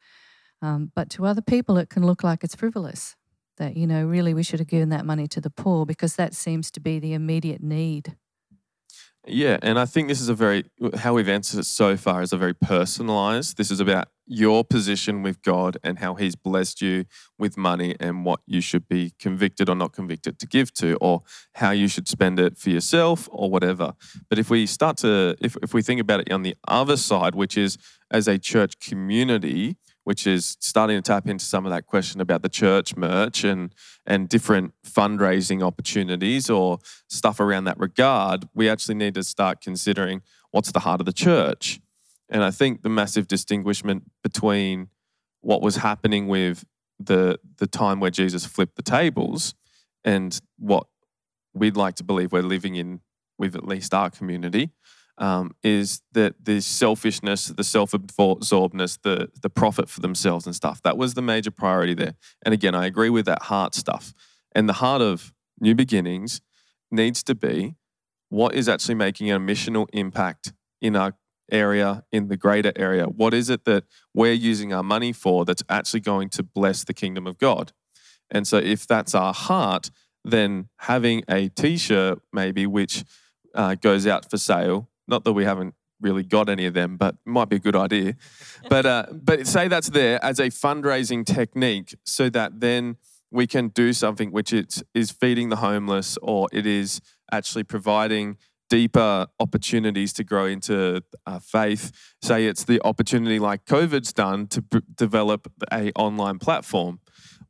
Um, 0.61 0.91
but 0.95 1.09
to 1.11 1.25
other 1.25 1.41
people, 1.41 1.77
it 1.77 1.89
can 1.89 2.05
look 2.05 2.23
like 2.23 2.43
it's 2.43 2.55
frivolous. 2.55 3.15
That 3.61 3.77
you 3.77 3.85
know, 3.85 4.03
really, 4.03 4.33
we 4.33 4.41
should 4.41 4.57
have 4.59 4.67
given 4.67 4.89
that 4.89 5.05
money 5.05 5.27
to 5.27 5.39
the 5.39 5.51
poor 5.51 5.85
because 5.85 6.15
that 6.15 6.33
seems 6.33 6.71
to 6.71 6.79
be 6.79 6.97
the 6.97 7.13
immediate 7.13 7.61
need. 7.61 8.17
Yeah, 9.27 9.59
and 9.61 9.77
I 9.77 9.85
think 9.85 10.07
this 10.07 10.19
is 10.19 10.29
a 10.29 10.33
very 10.33 10.65
how 10.97 11.13
we've 11.13 11.29
answered 11.29 11.59
it 11.59 11.67
so 11.67 11.95
far 11.95 12.23
is 12.23 12.33
a 12.33 12.37
very 12.37 12.55
personalized. 12.55 13.57
This 13.57 13.69
is 13.69 13.79
about 13.79 14.07
your 14.25 14.63
position 14.63 15.21
with 15.21 15.43
God 15.43 15.77
and 15.83 15.99
how 15.99 16.15
He's 16.15 16.35
blessed 16.35 16.81
you 16.81 17.05
with 17.37 17.55
money 17.55 17.95
and 17.99 18.25
what 18.25 18.39
you 18.47 18.61
should 18.61 18.87
be 18.87 19.13
convicted 19.19 19.69
or 19.69 19.75
not 19.75 19.93
convicted 19.93 20.39
to 20.39 20.47
give 20.47 20.73
to, 20.75 20.97
or 20.99 21.21
how 21.53 21.69
you 21.69 21.87
should 21.87 22.07
spend 22.07 22.39
it 22.39 22.57
for 22.57 22.71
yourself 22.71 23.29
or 23.31 23.51
whatever. 23.51 23.93
But 24.27 24.39
if 24.39 24.49
we 24.49 24.65
start 24.65 24.97
to, 24.97 25.35
if, 25.39 25.55
if 25.61 25.71
we 25.71 25.83
think 25.83 26.01
about 26.01 26.21
it 26.21 26.31
on 26.31 26.41
the 26.41 26.55
other 26.67 26.97
side, 26.97 27.35
which 27.35 27.57
is 27.57 27.77
as 28.09 28.27
a 28.27 28.39
church 28.39 28.79
community, 28.79 29.77
which 30.11 30.27
is 30.27 30.57
starting 30.59 30.97
to 30.97 31.01
tap 31.01 31.25
into 31.29 31.45
some 31.45 31.65
of 31.65 31.71
that 31.71 31.87
question 31.87 32.19
about 32.19 32.41
the 32.41 32.49
church 32.49 32.97
merch 32.97 33.45
and 33.45 33.73
and 34.05 34.27
different 34.27 34.73
fundraising 34.85 35.63
opportunities 35.63 36.49
or 36.49 36.79
stuff 37.07 37.39
around 37.39 37.63
that 37.63 37.79
regard, 37.79 38.45
we 38.53 38.67
actually 38.69 38.95
need 38.95 39.13
to 39.13 39.23
start 39.23 39.61
considering 39.61 40.21
what's 40.49 40.73
the 40.73 40.81
heart 40.81 40.99
of 40.99 41.05
the 41.05 41.13
church. 41.13 41.79
And 42.27 42.43
I 42.43 42.51
think 42.51 42.81
the 42.81 42.89
massive 42.89 43.25
distinguishment 43.25 44.03
between 44.21 44.89
what 45.39 45.61
was 45.61 45.77
happening 45.77 46.27
with 46.27 46.65
the 46.99 47.39
the 47.59 47.67
time 47.67 48.01
where 48.01 48.11
Jesus 48.11 48.45
flipped 48.45 48.75
the 48.75 48.83
tables 48.99 49.55
and 50.03 50.37
what 50.59 50.87
we'd 51.53 51.77
like 51.77 51.95
to 51.95 52.03
believe 52.03 52.33
we're 52.33 52.41
living 52.55 52.75
in 52.75 52.99
with 53.37 53.55
at 53.55 53.65
least 53.65 53.93
our 53.93 54.09
community 54.09 54.71
um, 55.17 55.55
is 55.63 56.01
that 56.13 56.35
the 56.43 56.61
selfishness, 56.61 57.47
the 57.47 57.63
self-absorbedness, 57.63 58.99
the 59.01 59.29
the 59.41 59.49
profit 59.49 59.89
for 59.89 60.01
themselves 60.01 60.45
and 60.45 60.55
stuff. 60.55 60.81
That 60.81 60.97
was 60.97 61.13
the 61.13 61.21
major 61.21 61.51
priority 61.51 61.93
there. 61.93 62.15
And 62.43 62.53
again, 62.53 62.75
I 62.75 62.85
agree 62.85 63.09
with 63.09 63.25
that 63.25 63.43
heart 63.43 63.75
stuff. 63.75 64.13
And 64.53 64.67
the 64.67 64.73
heart 64.73 65.01
of 65.01 65.33
New 65.59 65.75
Beginnings 65.75 66.41
needs 66.89 67.23
to 67.23 67.35
be 67.35 67.75
what 68.29 68.55
is 68.55 68.67
actually 68.67 68.95
making 68.95 69.31
a 69.31 69.39
missional 69.39 69.87
impact 69.93 70.53
in 70.81 70.95
our 70.95 71.13
area, 71.51 72.03
in 72.11 72.29
the 72.29 72.37
greater 72.37 72.71
area. 72.75 73.05
What 73.05 73.33
is 73.33 73.49
it 73.49 73.65
that 73.65 73.83
we're 74.13 74.33
using 74.33 74.73
our 74.73 74.83
money 74.83 75.11
for 75.11 75.45
that's 75.45 75.63
actually 75.69 75.99
going 75.99 76.29
to 76.29 76.43
bless 76.43 76.83
the 76.83 76.93
kingdom 76.93 77.27
of 77.27 77.37
God? 77.37 77.73
And 78.29 78.47
so, 78.47 78.57
if 78.57 78.87
that's 78.87 79.13
our 79.13 79.33
heart, 79.33 79.91
then 80.23 80.69
having 80.79 81.23
a 81.29 81.49
T-shirt 81.49 82.19
maybe 82.31 82.65
which 82.65 83.03
uh, 83.53 83.75
goes 83.75 84.07
out 84.07 84.29
for 84.29 84.37
sale. 84.37 84.89
Not 85.11 85.25
that 85.25 85.33
we 85.33 85.43
haven't 85.43 85.75
really 85.99 86.23
got 86.23 86.49
any 86.49 86.65
of 86.65 86.73
them, 86.73 86.97
but 86.97 87.15
might 87.25 87.49
be 87.49 87.57
a 87.57 87.59
good 87.59 87.75
idea. 87.75 88.15
But 88.69 88.85
uh, 88.85 89.05
but 89.11 89.47
say 89.47 89.67
that's 89.67 89.89
there 89.89 90.23
as 90.23 90.39
a 90.39 90.47
fundraising 90.49 91.25
technique, 91.25 91.95
so 92.05 92.29
that 92.29 92.59
then 92.61 92.97
we 93.31 93.47
can 93.47 93.69
do 93.69 93.91
something 93.91 94.31
which 94.31 94.53
it 94.53 94.81
is 94.93 95.11
feeding 95.11 95.49
the 95.49 95.57
homeless, 95.57 96.17
or 96.21 96.47
it 96.51 96.65
is 96.65 97.01
actually 97.31 97.63
providing 97.63 98.37
deeper 98.71 99.27
opportunities 99.37 100.13
to 100.13 100.23
grow 100.23 100.45
into 100.45 101.03
uh, 101.25 101.39
faith. 101.39 101.91
Say 102.21 102.45
it's 102.45 102.63
the 102.63 102.79
opportunity 102.85 103.37
like 103.37 103.65
COVID's 103.65 104.13
done 104.13 104.47
to 104.47 104.63
develop 104.95 105.51
a 105.73 105.91
online 105.95 106.39
platform. 106.39 107.00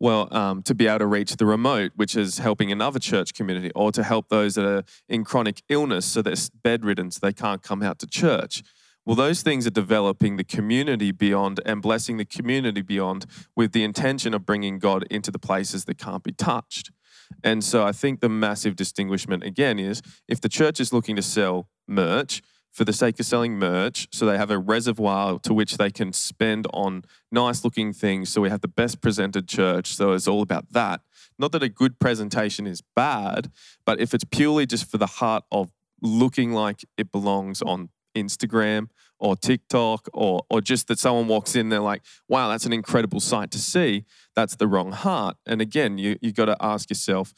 Well, 0.02 0.28
um, 0.36 0.64
to 0.64 0.74
be 0.74 0.88
able 0.88 0.98
to 0.98 1.06
reach 1.06 1.36
the 1.36 1.46
remote, 1.46 1.92
which 1.96 2.16
is 2.16 2.40
helping 2.40 2.72
another 2.72 2.98
church 2.98 3.36
community, 3.36 3.70
or 3.76 3.92
to 3.92 4.02
help 4.02 4.30
those 4.30 4.56
that 4.56 4.66
are 4.66 4.84
in 5.08 5.24
chronic 5.24 5.62
illness 5.70 6.08
so 6.08 6.24
they're 6.24 6.34
bedridden 6.64 7.12
so 7.12 7.20
they 7.22 7.32
can't 7.32 7.62
come 7.62 7.84
out 7.84 8.00
to 8.00 8.08
church. 8.08 8.64
Well, 9.06 9.16
those 9.16 9.44
things 9.44 9.68
are 9.68 9.72
developing 9.72 10.38
the 10.38 10.44
community 10.44 11.12
beyond 11.12 11.60
and 11.68 11.84
blessing 11.84 12.18
the 12.18 12.26
community 12.26 12.82
beyond 12.82 13.28
with 13.56 13.74
the 13.74 13.84
intention 13.84 14.34
of 14.34 14.44
bringing 14.44 14.80
God 14.80 15.04
into 15.12 15.30
the 15.30 15.38
places 15.38 15.86
that 15.86 16.00
can't 16.00 16.24
be 16.24 16.32
touched. 16.32 16.90
And 17.44 17.64
so 17.64 17.86
I 17.86 17.92
think 17.92 18.22
the 18.22 18.30
massive 18.30 18.76
distinguishment 18.76 19.44
again 19.44 19.78
is 19.78 20.02
if 20.28 20.42
the 20.42 20.50
church 20.50 20.80
is 20.80 20.92
looking 20.92 21.16
to 21.16 21.22
sell 21.22 21.70
merch, 21.88 22.42
for 22.72 22.86
the 22.86 22.94
sake 22.94 23.20
of 23.20 23.26
selling 23.26 23.60
merch. 23.60 24.08
So 24.12 24.26
they 24.26 24.38
have 24.38 24.52
a 24.52 24.58
reservoir 24.58 25.40
to 25.40 25.54
which 25.54 25.78
they 25.78 25.92
can 25.92 26.14
spend 26.14 26.68
on 26.74 27.04
nice 27.32 27.64
looking 27.64 27.94
things. 27.94 28.30
So 28.30 28.42
we 28.42 28.50
have 28.50 28.62
the 28.62 28.68
best 28.68 29.02
presented 29.02 29.48
church. 29.48 29.94
So 29.96 30.14
it's 30.14 30.28
all 30.28 30.42
about 30.42 30.72
that. 30.72 31.02
Not 31.38 31.52
that 31.52 31.64
a 31.64 31.70
good 31.70 32.00
presentation 32.00 32.68
is 32.68 32.82
bad, 32.96 33.52
but 33.86 34.00
if 34.00 34.14
it's 34.14 34.24
purely 34.24 34.66
just 34.66 34.90
for 34.90 34.98
the 34.98 35.08
heart 35.08 35.44
of 35.52 35.72
looking 36.02 36.54
like 36.54 36.86
it 36.98 37.12
belongs 37.12 37.62
on 37.62 37.90
Instagram 38.16 38.90
or 39.20 39.36
TikTok 39.36 40.10
or 40.14 40.44
or 40.50 40.62
just 40.62 40.88
that 40.88 41.00
someone 41.00 41.28
walks 41.28 41.56
in, 41.56 41.70
they're 41.70 41.80
like, 41.80 42.04
wow, 42.28 42.50
that's 42.50 42.66
an 42.66 42.74
incredible 42.74 43.20
sight 43.20 43.52
to 43.52 43.60
see. 43.60 44.06
That's 44.36 44.56
the 44.56 44.68
wrong 44.68 44.92
heart. 44.92 45.38
And 45.46 45.62
again, 45.62 45.98
you 45.98 46.18
you 46.22 46.32
got 46.32 46.46
to 46.46 46.58
ask 46.60 46.90
yourself, 46.90 47.34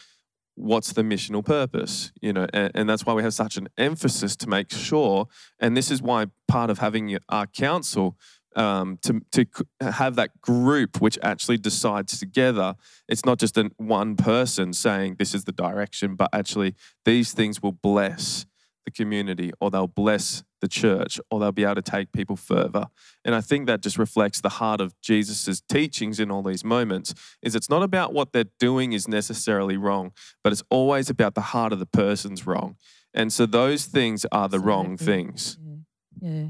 what's 0.55 0.93
the 0.93 1.01
missional 1.01 1.43
purpose 1.43 2.12
you 2.22 2.31
know 2.31 2.48
and, 2.53 2.72
and, 2.75 2.89
that's 2.89 3.05
why 3.05 3.13
we 3.13 3.24
have 3.24 3.33
such 3.33 3.57
an 3.57 3.67
emphasis 3.77 4.36
to 4.36 4.48
make 4.48 4.72
sure 4.72 5.27
and 5.60 5.75
this 5.75 5.89
is 5.89 6.01
why 6.01 6.27
part 6.48 6.69
of 6.69 6.79
having 6.79 7.17
our 7.29 7.48
council 7.48 8.17
um, 8.55 9.00
to, 9.01 9.22
to 9.31 9.45
have 9.81 10.15
that 10.15 10.41
group 10.41 11.01
which 11.01 11.17
actually 11.24 11.57
decides 11.57 12.19
together. 12.19 12.75
It's 13.07 13.25
not 13.25 13.39
just 13.39 13.57
an, 13.57 13.72
one 13.77 14.15
person 14.15 14.74
saying 14.74 15.15
this 15.17 15.33
is 15.33 15.45
the 15.45 15.51
direction 15.51 16.15
but 16.15 16.29
actually 16.33 16.75
these 17.05 17.33
things 17.33 17.62
will 17.62 17.72
bless 17.72 18.45
the 18.86 18.92
community 18.92 19.52
or 19.60 19.72
they'll 19.72 19.88
bless 19.88 20.44
the 20.62 20.68
church 20.68 21.20
or 21.30 21.40
they'll 21.40 21.52
be 21.52 21.63
able 21.63 21.75
to 21.75 21.82
take 21.82 22.12
people 22.12 22.36
further. 22.36 22.86
And 23.25 23.36
i 23.36 23.42
think 23.42 23.68
that 23.68 23.82
just 23.82 23.98
reflects 23.98 24.42
the 24.42 24.50
heart 24.50 24.82
of 24.82 25.00
jesus' 25.02 25.62
teachings 25.62 26.20
in 26.20 26.32
all 26.32 26.44
these 26.44 26.63
moments 26.63 27.13
is 27.42 27.56
it's 27.56 27.70
not 27.70 27.84
about 27.84 28.13
what 28.13 28.32
they're 28.34 28.54
doing 28.60 28.94
is 28.94 29.08
necessarily 29.08 29.78
wrong 29.78 30.12
but 30.44 30.52
it's 30.54 30.63
always 30.70 31.10
about 31.10 31.36
the 31.36 31.42
heart 31.42 31.74
of 31.74 31.80
the 31.80 31.86
person's 31.86 32.46
wrong. 32.46 32.75
And 33.13 33.32
so 33.32 33.46
those 33.46 33.86
things 33.86 34.25
are 34.32 34.50
the 34.50 34.60
wrong 34.60 34.98
things. 34.98 35.58
Yeah. 35.62 36.30
yeah. 36.30 36.40
Yeah 36.40 36.50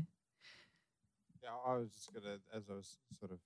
i 1.66 1.76
was 1.76 1.92
just 1.92 2.14
gonna 2.14 2.38
as 2.56 2.70
i 2.70 2.74
was 2.74 2.98
sort 3.20 3.32
of 3.32 3.40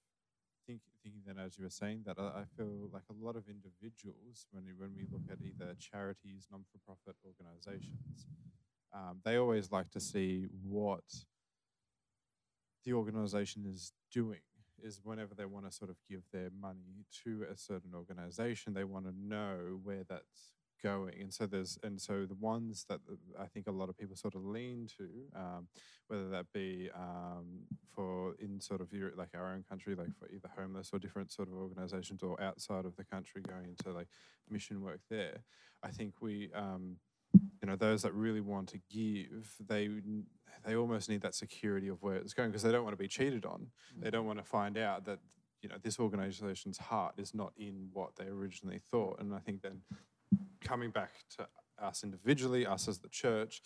think, 0.65 0.82
thinking 1.03 1.22
then 1.25 1.38
as 1.38 1.58
you 1.58 1.63
were 1.63 1.70
saying 1.70 2.01
that 2.06 2.17
I, 2.20 2.41
I 2.41 2.44
feel 2.58 2.89
like 2.91 3.03
a 3.10 3.25
lot 3.25 3.36
of 3.36 3.44
individuals 3.48 4.46
when 4.51 4.63
when 4.77 4.91
we 4.96 5.06
look 5.12 5.24
at 5.32 5.39
either 5.41 5.75
charities 5.79 6.48
non-for-profit 6.51 7.15
organizations 7.25 8.27
um, 8.94 9.20
they 9.24 9.38
always 9.38 9.72
like 9.72 9.89
to 9.91 10.00
see 10.00 10.48
what 10.63 11.03
the 12.86 12.94
organization 12.94 13.65
is 13.65 13.91
doing 14.12 14.39
is 14.82 15.01
whenever 15.03 15.34
they 15.34 15.46
want 15.46 15.65
to 15.65 15.72
sort 15.72 15.89
of 15.89 15.98
give 16.10 16.22
their 16.32 16.50
money 16.62 17.06
to 17.24 17.46
a 17.51 17.58
certain 17.58 17.94
organization 17.96 18.74
they 18.74 18.84
want 18.84 19.06
to 19.06 19.13
know 19.20 19.79
where 19.84 20.03
that's 20.08 20.53
going. 20.82 21.20
And 21.20 21.34
so 21.34 21.46
there's 21.46 21.77
and 21.84 22.00
so 22.00 22.25
the 22.25 22.36
ones 22.36 22.86
that 22.89 23.00
i 23.39 23.46
think 23.46 23.67
a 23.67 23.72
lot 23.72 23.89
of 23.89 23.98
people 23.98 24.15
sort 24.15 24.36
of 24.36 24.46
lean 24.46 24.88
to 24.98 25.08
um, 25.36 25.67
whether 26.08 26.29
that 26.29 26.46
be 26.53 26.89
um, 26.96 27.63
for 27.94 28.36
in 28.39 28.62
sort 28.62 28.82
of 28.82 28.94
Europe, 28.94 29.15
like 29.17 29.29
our 29.34 29.53
own 29.53 29.63
country 29.67 29.96
like 29.96 30.15
for 30.17 30.29
either 30.29 30.50
homeless 30.58 30.89
or 30.94 31.00
different 31.00 31.32
sort 31.32 31.48
of 31.48 31.56
organizations 31.56 32.22
or 32.24 32.41
outside 32.41 32.86
of 32.86 32.96
the 32.96 33.03
country 33.03 33.41
going 33.41 33.65
into 33.65 33.91
like 33.91 34.08
mission 34.50 34.82
work 34.82 35.00
there 35.10 35.44
i 35.84 35.89
think 35.89 36.13
we 36.22 36.50
um, 36.53 36.98
you 37.67 37.74
know 37.74 37.77
those 37.77 38.01
that 38.03 38.13
really 38.13 38.39
want 38.39 38.69
to 38.69 38.79
give 38.89 39.55
they 39.67 39.89
they 40.65 40.75
almost 40.77 41.09
need 41.09 41.21
that 41.21 41.36
security 41.36 41.89
of 41.89 42.01
where 42.01 42.15
it's 42.15 42.33
going 42.33 42.50
because 42.50 42.63
they 42.63 42.71
don't 42.71 42.86
want 42.86 42.93
to 42.93 43.01
be 43.01 43.09
cheated 43.09 43.45
on 43.45 43.67
they 44.00 44.09
don't 44.09 44.25
want 44.25 44.39
to 44.39 44.43
find 44.45 44.77
out 44.77 45.03
that 45.03 45.19
you 45.62 45.67
know 45.67 45.75
this 45.83 46.00
organization's 46.00 46.77
heart 46.77 47.13
is 47.17 47.33
not 47.33 47.51
in 47.57 47.89
what 47.91 48.15
they 48.15 48.24
originally 48.24 48.79
thought 48.89 49.19
and 49.19 49.36
i 49.36 49.39
think 49.39 49.62
then 49.62 49.81
coming 50.63 50.91
back 50.91 51.12
to 51.36 51.45
us 51.77 52.05
individually 52.05 52.65
us 52.65 52.88
as 52.88 53.00
the 53.00 53.09
church 53.09 53.62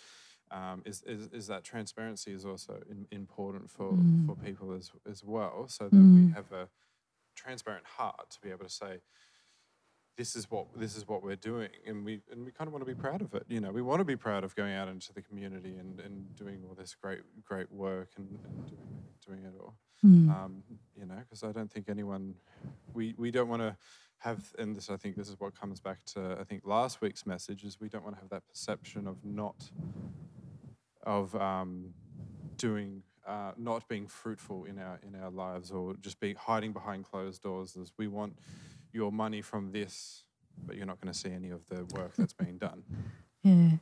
um, 0.50 0.82
is, 0.84 1.04
is, 1.06 1.28
is 1.28 1.48
that 1.48 1.64
transparency 1.64 2.34
is 2.34 2.44
also 2.44 2.82
in, 2.90 3.06
important 3.12 3.70
for, 3.70 3.94
mm. 3.94 4.26
for 4.26 4.36
people 4.36 4.74
as, 4.74 4.92
as 5.10 5.24
well 5.24 5.66
so 5.70 5.86
that 5.86 5.96
mm. 5.96 6.28
we 6.28 6.34
have 6.34 6.52
a 6.52 6.68
transparent 7.38 7.86
heart 7.86 8.32
to 8.32 8.42
be 8.42 8.50
able 8.50 8.66
to 8.66 8.70
say 8.70 9.00
this 10.22 10.36
is 10.36 10.52
what 10.52 10.68
this 10.76 10.96
is 10.96 11.08
what 11.08 11.24
we're 11.24 11.36
doing 11.36 11.70
and 11.88 12.06
we 12.06 12.22
and 12.32 12.46
we 12.46 12.52
kind 12.52 12.68
of 12.68 12.74
want 12.74 12.86
to 12.86 12.94
be 12.96 13.00
proud 13.00 13.24
of 13.24 13.34
it 13.34 13.44
you 13.48 13.60
know 13.60 13.72
we 13.72 13.82
want 13.82 14.00
to 14.00 14.06
be 14.06 14.16
proud 14.16 14.44
of 14.44 14.56
going 14.56 14.72
out 14.72 14.88
into 14.88 15.12
the 15.14 15.22
community 15.22 15.78
and, 15.80 16.00
and 16.00 16.36
doing 16.36 16.60
all 16.70 16.76
this 16.76 16.96
great 17.02 17.22
great 17.44 17.72
work 17.72 18.10
and, 18.18 18.38
and 18.46 18.68
doing, 18.68 18.88
doing 19.26 19.40
it 19.44 19.54
all 19.60 19.74
mm. 20.06 20.30
um, 20.30 20.62
you 20.96 21.08
know 21.08 21.16
because 21.24 21.44
I 21.44 21.52
don't 21.52 21.72
think 21.72 21.90
anyone 21.90 22.36
we 22.94 23.16
we 23.18 23.32
don't 23.32 23.50
want 23.50 23.64
to 23.64 23.76
have 24.20 24.54
and 24.60 24.76
this 24.76 24.92
I 24.92 24.96
think 24.96 25.16
this 25.16 25.28
is 25.28 25.40
what 25.40 25.60
comes 25.60 25.80
back 25.80 26.06
to 26.14 26.38
I 26.40 26.44
think 26.44 26.62
last 26.66 27.02
week's 27.02 27.26
message 27.26 27.64
is 27.64 27.80
we 27.82 27.90
don't 27.90 28.04
want 28.04 28.16
to 28.16 28.22
have 28.22 28.30
that 28.30 28.48
perception 28.48 29.08
of 29.08 29.26
not 29.26 29.72
of 31.02 31.34
um, 31.34 31.96
doing 32.58 33.02
uh, 33.26 33.54
not 33.58 33.88
being 33.88 34.06
fruitful 34.06 34.66
in 34.66 34.78
our 34.78 35.00
in 35.02 35.16
our 35.20 35.32
lives 35.32 35.72
or 35.72 35.96
just 35.96 36.20
be 36.20 36.36
hiding 36.36 36.74
behind 36.74 37.06
closed 37.06 37.42
doors 37.42 37.76
as 37.76 37.92
we 37.98 38.08
want 38.08 38.36
your 38.94 39.12
money 39.12 39.42
from 39.42 39.72
this, 39.72 40.24
but 40.66 40.76
you're 40.76 40.86
not 40.86 41.00
going 41.02 41.14
to 41.14 41.18
see 41.18 41.32
any 41.32 41.50
of 41.50 41.66
the 41.68 41.86
work 41.96 42.16
that's 42.18 42.34
being 42.34 42.58
done. 42.58 42.84
Yeah. 43.44 43.78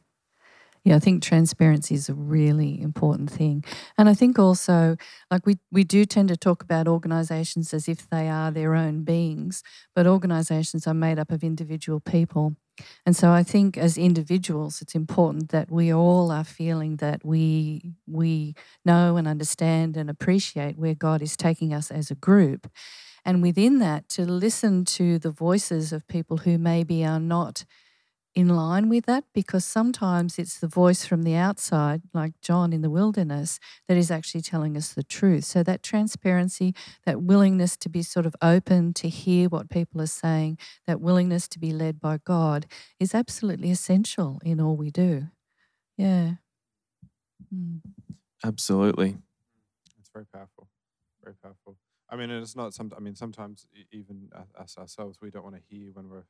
Yeah, 0.85 0.95
I 0.95 0.99
think 0.99 1.21
transparency 1.21 1.95
is 1.95 2.07
a 2.07 2.13
really 2.13 2.81
important 2.81 3.29
thing. 3.29 3.65
And 3.97 4.07
I 4.07 4.13
think 4.13 4.39
also, 4.39 4.95
like 5.29 5.45
we, 5.45 5.57
we 5.71 5.83
do 5.83 6.05
tend 6.05 6.29
to 6.29 6.37
talk 6.37 6.63
about 6.63 6.87
organizations 6.87 7.73
as 7.73 7.89
if 7.89 8.09
they 8.09 8.29
are 8.29 8.49
their 8.49 8.73
own 8.73 9.03
beings, 9.03 9.61
but 9.93 10.07
organizations 10.07 10.87
are 10.87 10.93
made 10.93 11.19
up 11.19 11.31
of 11.31 11.43
individual 11.43 11.99
people. 11.99 12.55
And 13.05 13.15
so 13.15 13.31
I 13.31 13.43
think 13.43 13.77
as 13.77 13.97
individuals, 13.97 14.81
it's 14.81 14.95
important 14.95 15.49
that 15.49 15.69
we 15.69 15.93
all 15.93 16.31
are 16.31 16.45
feeling 16.45 16.95
that 16.97 17.25
we 17.25 17.93
we 18.07 18.55
know 18.85 19.17
and 19.17 19.27
understand 19.27 19.97
and 19.97 20.09
appreciate 20.09 20.77
where 20.77 20.95
God 20.95 21.21
is 21.21 21.35
taking 21.35 21.73
us 21.73 21.91
as 21.91 22.09
a 22.09 22.15
group. 22.15 22.71
And 23.29 23.43
within 23.43 23.77
that, 23.77 24.09
to 24.09 24.25
listen 24.25 24.85
to 24.85 25.19
the 25.19 25.29
voices 25.29 25.93
of 25.93 26.07
people 26.07 26.37
who 26.37 26.57
maybe 26.57 27.05
are 27.05 27.19
not 27.19 27.63
in 28.33 28.49
line 28.49 28.89
with 28.89 29.05
that, 29.05 29.23
because 29.35 29.63
sometimes 29.63 30.39
it's 30.39 30.57
the 30.57 30.67
voice 30.67 31.05
from 31.05 31.21
the 31.21 31.35
outside, 31.35 32.01
like 32.11 32.41
John 32.41 32.73
in 32.73 32.81
the 32.81 32.89
wilderness, 32.89 33.59
that 33.87 33.97
is 33.97 34.09
actually 34.09 34.41
telling 34.41 34.75
us 34.75 34.93
the 34.93 35.03
truth. 35.03 35.43
So 35.43 35.61
that 35.61 35.83
transparency, 35.83 36.73
that 37.05 37.21
willingness 37.21 37.77
to 37.77 37.87
be 37.87 38.01
sort 38.01 38.25
of 38.25 38.35
open 38.41 38.95
to 38.95 39.07
hear 39.07 39.47
what 39.47 39.69
people 39.69 40.01
are 40.01 40.07
saying, 40.07 40.57
that 40.87 40.99
willingness 40.99 41.47
to 41.49 41.59
be 41.59 41.71
led 41.71 42.01
by 42.01 42.17
God 42.17 42.65
is 42.99 43.13
absolutely 43.13 43.69
essential 43.69 44.41
in 44.43 44.59
all 44.59 44.75
we 44.75 44.89
do. 44.89 45.27
Yeah. 45.97 46.31
Mm. 47.53 47.81
Absolutely. 48.43 49.17
It's 49.99 50.09
very 50.11 50.25
powerful. 50.25 50.67
Very 51.23 51.35
powerful. 51.35 51.77
I 52.11 52.15
mean, 52.15 52.29
it's 52.29 52.55
not 52.55 52.73
some. 52.73 52.91
I 52.95 52.99
mean, 52.99 53.15
sometimes 53.15 53.67
even 53.91 54.29
us 54.57 54.77
ourselves, 54.77 55.19
we 55.21 55.29
don't 55.29 55.43
want 55.43 55.55
to 55.55 55.61
hear 55.69 55.91
when 55.93 56.09
we're 56.09 56.25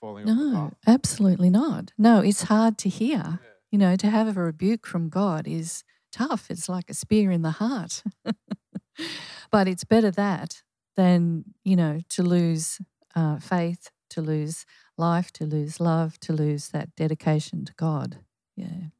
falling. 0.00 0.26
No, 0.26 0.72
absolutely 0.86 1.50
not. 1.50 1.92
No, 1.96 2.20
it's 2.20 2.42
hard 2.42 2.78
to 2.78 2.88
hear. 2.88 3.16
Yeah. 3.16 3.48
You 3.70 3.78
know, 3.78 3.96
to 3.96 4.10
have 4.10 4.36
a 4.36 4.40
rebuke 4.40 4.86
from 4.86 5.08
God 5.08 5.46
is 5.46 5.84
tough. 6.12 6.50
It's 6.50 6.68
like 6.68 6.90
a 6.90 6.94
spear 6.94 7.30
in 7.30 7.42
the 7.42 7.52
heart. 7.52 8.02
but 9.50 9.68
it's 9.68 9.84
better 9.84 10.10
that 10.12 10.62
than 10.96 11.44
you 11.64 11.76
know 11.76 12.00
to 12.10 12.22
lose 12.22 12.80
uh, 13.14 13.38
faith, 13.38 13.90
to 14.10 14.20
lose 14.20 14.66
life, 14.96 15.32
to 15.32 15.44
lose 15.44 15.80
love, 15.80 16.18
to 16.20 16.32
lose 16.32 16.68
that 16.68 16.94
dedication 16.96 17.64
to 17.64 17.72
God. 17.74 18.18
Yeah. 18.56 18.90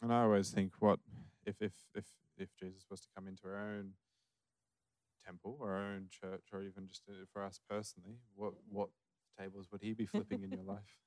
And 0.00 0.12
I 0.12 0.22
always 0.22 0.50
think, 0.50 0.72
what 0.78 1.00
if 1.44 1.60
if 1.60 1.72
if 1.94 2.04
if 2.36 2.54
Jesus 2.56 2.86
was 2.90 3.00
to 3.00 3.08
come 3.14 3.26
into 3.26 3.46
our 3.46 3.58
own 3.58 3.92
temple 5.28 5.58
or 5.60 5.72
our 5.72 5.82
own 5.82 6.08
church 6.10 6.44
or 6.52 6.62
even 6.62 6.88
just 6.88 7.02
uh, 7.08 7.12
for 7.32 7.44
us 7.44 7.60
personally, 7.68 8.16
what 8.34 8.54
what 8.70 8.88
tables 9.38 9.66
would 9.70 9.82
he 9.82 9.92
be 9.92 10.06
flipping 10.06 10.42
in 10.42 10.50
your 10.50 10.62
life? 10.66 10.98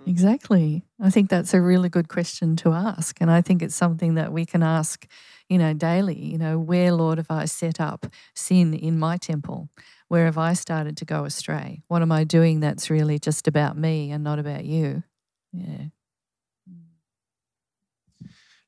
Mm. 0.00 0.08
Exactly. 0.08 0.84
I 1.00 1.10
think 1.10 1.28
that's 1.28 1.54
a 1.54 1.60
really 1.60 1.88
good 1.88 2.08
question 2.08 2.56
to 2.56 2.72
ask. 2.72 3.20
And 3.20 3.30
I 3.30 3.42
think 3.42 3.62
it's 3.62 3.74
something 3.74 4.14
that 4.14 4.32
we 4.32 4.46
can 4.46 4.62
ask, 4.62 5.06
you 5.48 5.58
know, 5.58 5.74
daily. 5.74 6.18
You 6.18 6.38
know, 6.38 6.58
where, 6.58 6.92
Lord, 6.92 7.18
have 7.18 7.30
I 7.30 7.44
set 7.44 7.80
up 7.80 8.06
sin 8.34 8.74
in 8.74 8.98
my 8.98 9.16
temple? 9.16 9.68
Where 10.08 10.26
have 10.26 10.38
I 10.38 10.54
started 10.54 10.96
to 10.98 11.04
go 11.04 11.24
astray? 11.24 11.82
What 11.88 12.02
am 12.02 12.12
I 12.12 12.24
doing 12.24 12.60
that's 12.60 12.90
really 12.90 13.18
just 13.18 13.48
about 13.48 13.76
me 13.76 14.10
and 14.10 14.22
not 14.22 14.38
about 14.38 14.64
you? 14.64 15.02
Yeah. 15.52 15.86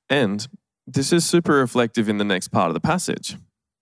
And 0.08 0.46
this 0.86 1.12
is 1.12 1.25
super 1.25 1.54
reflective 1.54 2.08
in 2.08 2.18
the 2.18 2.25
next 2.25 2.48
part 2.48 2.68
of 2.68 2.75
the 2.75 2.80
passage 2.80 3.36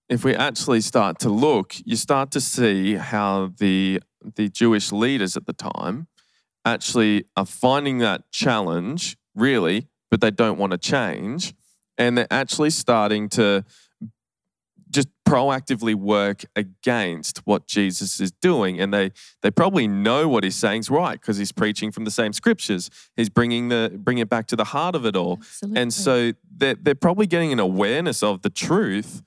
if 0.09 0.25
we 0.25 0.35
actually 0.35 0.81
start 0.81 1.19
to 1.21 1.29
look, 1.29 1.75
you 1.85 1.97
start 1.97 2.31
to 2.33 2.41
see 2.41 2.95
how 2.95 3.53
the 3.59 4.01
the 4.37 4.49
Jewish 4.49 4.91
leaders 4.91 5.37
at 5.37 5.47
the 5.47 5.53
time 5.53 6.07
actually 6.65 7.25
are 7.37 7.47
finding 7.47 7.99
that 7.99 8.31
challenge, 8.31 9.17
really, 9.35 9.89
but 10.11 10.21
they 10.21 10.31
don't 10.31 10.59
want 10.59 10.73
to 10.73 10.79
change. 10.79 11.55
And 11.99 12.17
they're 12.17 12.27
actually 12.31 12.71
starting 12.71 13.29
to 13.31 13.65
just 14.91 15.09
proactively 15.29 15.95
work 15.95 16.45
against 16.55 17.39
what 17.39 17.67
Jesus 17.67 18.21
is 18.21 18.31
doing. 18.31 18.81
And 18.81 18.95
they, 18.95 19.11
they 19.43 19.51
probably 19.51 19.89
know 19.89 20.29
what 20.29 20.45
he's 20.45 20.55
saying 20.55 20.81
is 20.81 20.91
right 20.91 21.21
because 21.21 21.37
he's 21.37 21.53
preaching 21.53 21.91
from 21.91 22.05
the 22.05 22.11
same 22.11 22.33
scriptures. 22.33 22.91
He's 23.17 23.29
bringing, 23.29 23.69
the, 23.69 23.93
bringing 23.95 24.23
it 24.23 24.29
back 24.29 24.47
to 24.49 24.57
the 24.57 24.65
heart 24.65 24.95
of 24.95 25.05
it 25.05 25.17
all. 25.17 25.39
Absolutely. 25.41 25.83
And 25.83 25.93
so 25.93 26.33
they're, 26.57 26.77
they're 26.77 26.95
probably 26.95 27.27
getting 27.27 27.53
an 27.53 27.59
awareness 27.59 28.23
of 28.23 28.43
the 28.43 28.51
truth, 28.51 29.23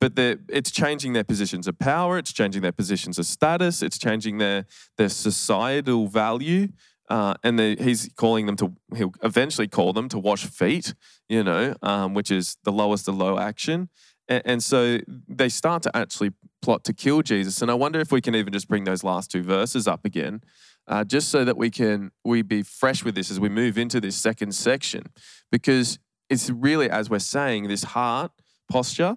but 0.00 0.12
it's 0.16 0.70
changing 0.70 1.12
their 1.12 1.24
positions 1.24 1.66
of 1.66 1.78
power, 1.78 2.18
it's 2.18 2.32
changing 2.32 2.62
their 2.62 2.72
positions 2.72 3.18
of 3.18 3.26
status, 3.26 3.82
it's 3.82 3.98
changing 3.98 4.38
their, 4.38 4.66
their 4.96 5.08
societal 5.08 6.08
value. 6.08 6.68
Uh, 7.08 7.34
and 7.44 7.56
they, 7.56 7.76
he's 7.76 8.10
calling 8.16 8.46
them 8.46 8.56
to, 8.56 8.72
he'll 8.96 9.12
eventually 9.22 9.68
call 9.68 9.92
them 9.92 10.08
to 10.08 10.18
wash 10.18 10.44
feet, 10.44 10.92
you 11.28 11.44
know, 11.44 11.72
um, 11.82 12.14
which 12.14 12.32
is 12.32 12.56
the 12.64 12.72
lowest 12.72 13.06
of 13.06 13.16
low 13.16 13.38
action. 13.38 13.88
And, 14.26 14.42
and 14.44 14.62
so 14.62 14.98
they 15.28 15.48
start 15.48 15.84
to 15.84 15.96
actually 15.96 16.32
plot 16.62 16.82
to 16.82 16.92
kill 16.92 17.22
Jesus. 17.22 17.62
And 17.62 17.70
I 17.70 17.74
wonder 17.74 18.00
if 18.00 18.10
we 18.10 18.20
can 18.20 18.34
even 18.34 18.52
just 18.52 18.66
bring 18.66 18.82
those 18.82 19.04
last 19.04 19.30
two 19.30 19.44
verses 19.44 19.86
up 19.86 20.04
again, 20.04 20.40
uh, 20.88 21.04
just 21.04 21.28
so 21.28 21.44
that 21.44 21.56
we 21.56 21.70
can 21.70 22.10
we 22.24 22.42
be 22.42 22.62
fresh 22.62 23.04
with 23.04 23.14
this 23.14 23.30
as 23.30 23.38
we 23.38 23.48
move 23.48 23.78
into 23.78 24.00
this 24.00 24.16
second 24.16 24.52
section, 24.52 25.04
because 25.52 26.00
it's 26.28 26.50
really 26.50 26.90
as 26.90 27.08
we're 27.08 27.20
saying 27.20 27.68
this 27.68 27.84
heart 27.84 28.32
posture, 28.68 29.16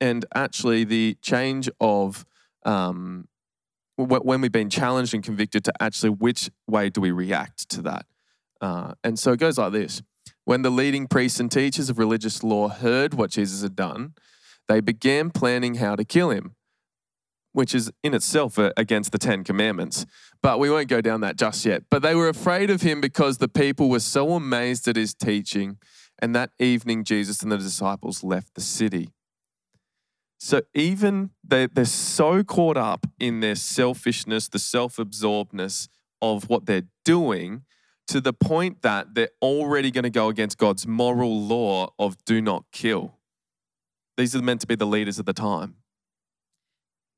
and 0.00 0.24
actually 0.34 0.84
the 0.84 1.16
change 1.22 1.68
of 1.80 2.24
um, 2.64 3.28
when 3.96 4.40
we've 4.40 4.52
been 4.52 4.70
challenged 4.70 5.12
and 5.12 5.24
convicted 5.24 5.64
to 5.64 5.72
actually 5.80 6.10
which 6.10 6.50
way 6.68 6.88
do 6.88 7.00
we 7.00 7.10
react 7.10 7.68
to 7.70 7.82
that. 7.82 8.06
Uh, 8.60 8.94
and 9.02 9.18
so 9.18 9.32
it 9.32 9.40
goes 9.40 9.58
like 9.58 9.72
this. 9.72 10.02
When 10.44 10.62
the 10.62 10.70
leading 10.70 11.06
priests 11.06 11.40
and 11.40 11.50
teachers 11.50 11.90
of 11.90 11.98
religious 11.98 12.42
law 12.42 12.68
heard 12.68 13.14
what 13.14 13.30
Jesus 13.30 13.62
had 13.62 13.76
done, 13.76 14.14
they 14.68 14.80
began 14.80 15.30
planning 15.30 15.76
how 15.76 15.96
to 15.96 16.04
kill 16.04 16.30
him, 16.30 16.54
which 17.52 17.74
is 17.74 17.90
in 18.04 18.14
itself 18.14 18.58
against 18.76 19.12
the 19.12 19.18
Ten 19.18 19.42
Commandments. 19.42 20.06
But 20.42 20.58
we 20.58 20.70
won't 20.70 20.88
go 20.88 21.00
down 21.00 21.20
that 21.22 21.36
just 21.36 21.64
yet. 21.64 21.82
But 21.90 22.02
they 22.02 22.14
were 22.14 22.28
afraid 22.28 22.70
of 22.70 22.82
him 22.82 23.00
because 23.00 23.38
the 23.38 23.48
people 23.48 23.88
were 23.88 24.00
so 24.00 24.32
amazed 24.32 24.86
at 24.86 24.96
his 24.96 25.14
teaching. 25.14 25.78
And 26.20 26.34
that 26.34 26.50
evening, 26.58 27.04
Jesus 27.04 27.42
and 27.42 27.50
the 27.50 27.58
disciples 27.58 28.22
left 28.22 28.54
the 28.54 28.60
city. 28.60 29.10
So 30.38 30.62
even 30.72 31.30
they, 31.42 31.66
they're 31.66 31.84
so 31.84 32.44
caught 32.44 32.76
up 32.76 33.06
in 33.18 33.40
their 33.40 33.56
selfishness, 33.56 34.48
the 34.48 34.58
self 34.58 34.96
absorbedness 34.96 35.88
of 36.22 36.48
what 36.48 36.66
they're 36.66 36.86
doing, 37.04 37.64
to 38.06 38.20
the 38.20 38.32
point 38.32 38.82
that 38.82 39.14
they're 39.14 39.30
already 39.42 39.90
going 39.90 40.04
to 40.04 40.10
go 40.10 40.28
against 40.28 40.56
God's 40.56 40.86
moral 40.86 41.40
law 41.40 41.92
of 41.98 42.16
do 42.24 42.40
not 42.40 42.64
kill. 42.72 43.18
These 44.16 44.34
are 44.34 44.42
meant 44.42 44.60
to 44.62 44.66
be 44.66 44.74
the 44.76 44.86
leaders 44.86 45.18
of 45.18 45.26
the 45.26 45.32
time. 45.32 45.74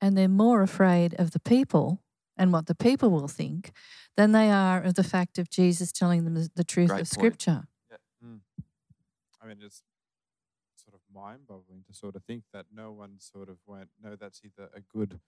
and 0.03 0.17
they're 0.17 0.29
more 0.29 0.63
afraid 0.63 1.15
of 1.19 1.33
the 1.33 1.41
people 1.41 2.01
and 2.37 2.53
what 2.53 2.67
the 2.67 2.75
people 2.75 3.11
will 3.11 3.29
think 3.29 3.71
than 4.17 4.33
they 4.33 4.51
are 4.51 4.83
of 4.83 4.95
the 4.95 5.05
fact 5.05 5.39
of 5.39 5.51
Jesus 5.51 5.93
telling 5.93 6.25
them 6.25 6.35
the, 6.35 6.51
the 6.55 6.65
truth 6.65 6.89
Great 6.89 7.03
of 7.03 7.11
point. 7.11 7.13
Scripture. 7.13 7.65
Hmm. 8.23 8.37
I 9.43 9.47
mean, 9.47 9.59
it's 9.63 9.83
sort 11.11 11.25
of 11.25 11.29
mind-boggling 11.29 11.85
to 11.87 11.95
sort 11.95 12.17
of 12.17 12.25
think 12.25 12.45
that 12.53 12.67
no 12.75 12.93
one 12.93 13.19
sort 13.19 13.49
of 13.49 13.59
went, 13.67 13.89
no, 14.03 14.17
that's 14.17 14.41
either 14.45 14.69
a 14.75 14.81
good, 14.81 15.21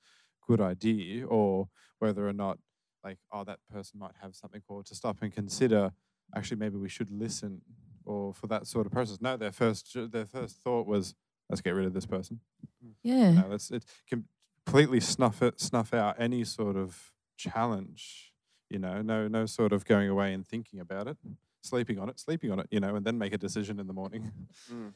good 0.46 0.60
idea, 0.60 1.26
or 1.26 1.68
whether 1.98 2.26
or 2.26 2.32
not, 2.32 2.58
like, 3.04 3.18
oh, 3.32 3.44
that 3.44 3.58
person 3.70 3.98
might 3.98 4.14
have 4.20 4.34
something, 4.34 4.62
or 4.68 4.82
to 4.82 4.94
stop 4.94 5.18
and 5.22 5.32
consider, 5.32 5.92
actually, 6.34 6.58
maybe 6.58 6.76
we 6.76 6.88
should 6.88 7.10
listen, 7.10 7.62
or 8.04 8.32
for 8.32 8.46
that 8.48 8.66
sort 8.66 8.86
of 8.86 8.92
process. 8.92 9.18
No, 9.20 9.36
their 9.36 9.52
first, 9.52 9.96
their 10.10 10.26
first 10.26 10.56
thought 10.56 10.86
was, 10.86 11.14
let's 11.48 11.60
get 11.60 11.74
rid 11.74 11.86
of 11.86 11.94
this 11.94 12.06
person. 12.06 12.40
Mm. 12.84 12.92
Yeah. 13.02 13.30
No, 13.32 13.46
let's 13.48 13.70
it 13.70 13.84
completely 14.08 15.00
snuff 15.00 15.42
it, 15.42 15.60
snuff 15.60 15.92
out 15.94 16.16
any 16.18 16.44
sort 16.44 16.76
of 16.76 17.12
challenge. 17.36 18.32
You 18.70 18.78
know, 18.78 19.02
no, 19.02 19.28
no 19.28 19.44
sort 19.44 19.72
of 19.72 19.84
going 19.84 20.08
away 20.08 20.32
and 20.32 20.46
thinking 20.46 20.80
about 20.80 21.06
it, 21.06 21.18
sleeping 21.62 21.98
on 21.98 22.08
it, 22.08 22.18
sleeping 22.18 22.50
on 22.50 22.58
it. 22.58 22.68
You 22.70 22.80
know, 22.80 22.96
and 22.96 23.04
then 23.04 23.18
make 23.18 23.34
a 23.34 23.38
decision 23.38 23.78
in 23.78 23.86
the 23.86 23.92
morning. 23.92 24.32
Mm. 24.72 24.94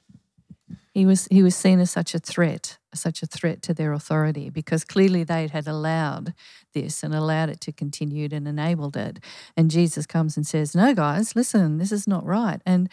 He 0.96 1.04
was 1.04 1.28
he 1.30 1.42
was 1.42 1.54
seen 1.54 1.78
as 1.78 1.90
such 1.90 2.14
a 2.14 2.18
threat, 2.18 2.78
such 2.94 3.22
a 3.22 3.26
threat 3.26 3.61
to 3.64 3.74
their 3.74 3.92
authority 3.92 4.48
because 4.48 4.82
clearly 4.82 5.24
they 5.24 5.46
had 5.46 5.68
allowed 5.68 6.32
this 6.72 7.02
and 7.02 7.14
allowed 7.14 7.50
it 7.50 7.61
to 7.62 7.72
continue 7.72 8.30
and 8.32 8.48
enabled 8.48 8.96
it. 8.96 9.22
And 9.59 9.70
Jesus 9.70 10.06
comes 10.06 10.38
and 10.38 10.46
says, 10.46 10.74
"No, 10.74 10.94
guys, 10.94 11.37
listen, 11.37 11.76
this 11.76 11.92
is 11.92 12.09
not 12.09 12.24
right." 12.24 12.62
And 12.64 12.88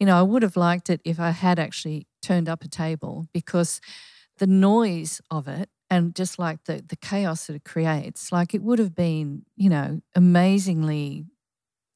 you 0.00 0.06
know, 0.06 0.18
I 0.18 0.22
would 0.22 0.42
have 0.42 0.56
liked 0.56 0.90
it 0.90 1.00
if 1.04 1.20
I 1.20 1.30
had 1.30 1.60
actually 1.60 2.08
turned 2.20 2.48
up 2.48 2.64
a 2.64 2.68
table 2.68 3.28
because 3.32 3.80
the 4.38 4.48
noise 4.48 5.20
of 5.30 5.46
it 5.46 5.70
and 5.88 6.12
just 6.12 6.40
like 6.40 6.64
the 6.64 6.82
the 6.84 6.96
chaos 6.96 7.46
that 7.46 7.54
it 7.54 7.64
creates, 7.64 8.32
like 8.32 8.52
it 8.52 8.62
would 8.62 8.80
have 8.80 8.96
been, 8.96 9.44
you 9.54 9.70
know, 9.70 10.00
amazingly, 10.16 11.26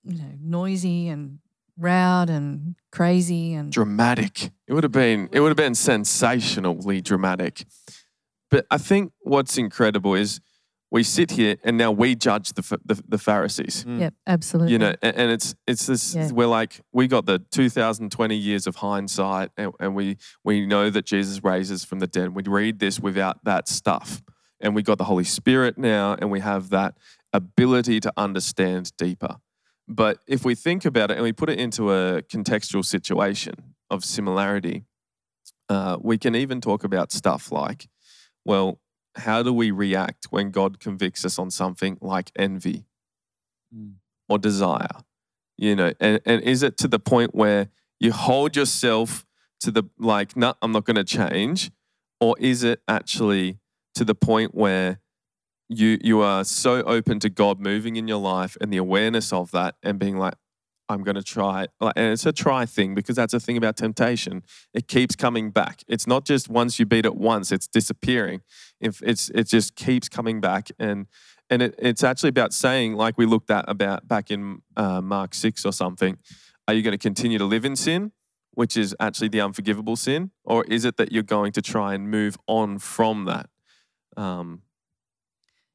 you 0.05 0.19
know, 0.19 0.35
noisy 0.41 1.09
and 1.09 1.41
loud 1.79 2.31
and 2.31 2.75
crazy 2.93 3.55
and 3.55 3.73
dramatic. 3.73 4.51
It 4.67 4.73
would 4.73 4.85
have 4.85 4.93
been 4.93 5.29
it 5.33 5.41
would 5.41 5.49
have 5.49 5.57
been 5.57 5.75
sensationally 5.75 7.01
dramatic. 7.01 7.65
But 8.51 8.67
I 8.71 8.79
think 8.79 9.13
what's 9.21 9.59
incredible 9.59 10.15
is 10.15 10.41
we 10.91 11.03
sit 11.03 11.33
here 11.33 11.57
and 11.65 11.77
now 11.77 11.91
we 11.93 12.15
judge 12.15 12.53
the 12.55 12.79
the, 12.85 13.03
the 13.07 13.19
Pharisees. 13.19 13.85
Mm. 13.85 14.01
Yep, 14.01 14.15
absolutely. 14.27 14.73
You 14.73 14.79
know, 14.79 14.95
and, 15.03 15.17
and 15.17 15.31
it's 15.31 15.55
it's 15.67 15.87
this 15.87 16.15
Yeah. 16.15 16.31
we're 16.33 16.47
like 16.47 16.81
we 16.93 17.07
got 17.09 17.27
the 17.27 17.39
2020 17.51 18.35
years 18.35 18.67
of 18.67 18.77
hindsight 18.77 19.51
and, 19.57 19.73
and 19.81 19.95
we 19.95 20.17
we 20.45 20.67
know 20.67 20.91
that 20.91 21.05
Jesus 21.05 21.45
raises 21.45 21.85
from 21.85 21.99
the 21.99 22.07
dead. 22.07 22.35
We 22.35 22.43
read 22.45 22.79
this 22.79 22.99
without 23.01 23.45
that 23.45 23.69
stuff. 23.69 24.23
And 24.61 24.75
we 24.75 24.83
got 24.83 24.99
the 24.99 25.05
Holy 25.05 25.25
Spirit 25.25 25.79
now 25.79 26.17
and 26.19 26.33
we 26.33 26.41
have 26.41 26.71
that 26.71 26.97
ability 27.33 28.01
to 28.01 28.13
understand 28.17 28.91
deeper. 28.97 29.37
But 29.89 30.19
if 30.27 30.45
we 30.45 30.55
think 30.55 30.85
about 30.85 31.11
it 31.11 31.15
and 31.15 31.23
we 31.23 31.33
put 31.33 31.49
it 31.49 31.59
into 31.59 31.91
a 31.93 32.23
contextual 32.23 32.85
situation 32.85 33.75
of 33.91 34.05
similarity, 34.05 34.85
uh, 35.69 35.97
we 36.01 36.19
can 36.19 36.35
even 36.35 36.61
talk 36.61 36.85
about 36.85 37.11
stuff 37.11 37.51
like, 37.51 37.89
well, 38.45 38.81
how 39.17 39.43
do 39.43 39.53
we 39.53 39.71
react 39.71 40.27
when 40.31 40.51
God 40.51 40.79
convicts 40.79 41.25
us 41.25 41.39
on 41.39 41.51
something 41.51 41.99
like 42.01 42.31
envy 42.39 42.85
Mm. 43.75 43.95
or 44.29 44.39
desire? 44.39 44.89
You 45.59 45.75
know, 45.77 45.93
and, 46.01 46.21
and 46.25 46.43
is 46.43 46.63
it 46.63 46.77
to 46.79 46.89
the 46.89 46.99
point 46.99 47.35
where 47.35 47.69
you 47.99 48.13
hold 48.13 48.57
yourself 48.57 49.27
to 49.61 49.71
the 49.71 49.85
like, 49.99 50.37
no, 50.37 50.55
I'm 50.63 50.73
not 50.73 50.85
going 50.85 50.97
to 50.97 51.05
change? 51.05 51.71
Or 52.21 52.37
is 52.39 52.63
it 52.63 52.81
actually 52.89 53.59
to 53.95 54.05
the 54.05 54.15
point 54.15 54.55
where 54.55 55.01
you 55.69 55.99
you 56.03 56.21
are 56.21 56.45
so 56.45 56.83
open 56.83 57.21
to 57.21 57.29
God 57.29 57.61
moving 57.61 57.97
in 57.97 58.09
your 58.09 58.19
life 58.19 58.57
and 58.61 58.73
the 58.73 58.79
awareness 58.79 59.33
of 59.33 59.51
that 59.53 59.77
and 59.83 59.99
being 59.99 60.17
like, 60.17 60.35
I'm 60.89 61.03
going 61.03 61.17
to 61.17 61.23
try. 61.23 61.67
Like, 61.81 61.93
and 61.97 62.13
it's 62.13 62.25
a 62.25 62.33
try 62.33 62.65
thing 62.65 62.95
because 62.95 63.17
that's 63.17 63.33
the 63.33 63.41
thing 63.41 63.57
about 63.57 63.77
temptation. 63.77 64.43
It 64.73 64.89
keeps 64.89 65.15
coming 65.15 65.51
back. 65.51 65.83
It's 65.87 66.07
not 66.07 66.25
just 66.25 66.49
once 66.49 66.79
you 66.79 66.87
beat 66.87 67.05
it 67.05 67.15
once, 67.15 67.53
it's 67.53 67.67
disappearing. 67.67 68.41
If 68.81 69.03
it's 69.03 69.29
it 69.31 69.49
just 69.49 69.77
keeps 69.77 70.09
coming 70.09 70.41
back 70.41 70.71
and 70.79 71.07
and 71.51 71.63
it, 71.63 71.75
it's 71.79 72.03
actually 72.03 72.31
about 72.31 72.53
saying, 72.53 72.95
like 72.95 73.19
we 73.19 73.27
looked 73.27 73.51
at 73.51 73.65
about 73.69 74.09
back 74.09 74.31
in 74.31 74.63
uh, 74.77 75.01
Mark 75.01 75.35
six 75.35 75.65
or 75.65 75.73
something. 75.73 76.19
Are 76.67 76.75
you 76.75 76.83
going 76.83 76.93
to 76.93 76.99
continue 76.99 77.39
to 77.39 77.47
live 77.47 77.65
in 77.65 77.77
sin, 77.77 78.13
which 78.53 78.77
is 78.77 78.95
actually 79.01 79.29
the 79.29 79.41
unforgivable 79.41 79.97
sin, 79.97 80.31
or 80.45 80.65
is 80.65 80.85
it 80.85 80.97
that 80.99 81.13
you're 81.13 81.23
going 81.23 81.53
to 81.53 81.63
try 81.63 81.95
and 81.95 82.11
move 82.11 82.37
on 82.47 82.79
from 82.79 83.25
that? 83.25 83.49
Um, 84.17 84.63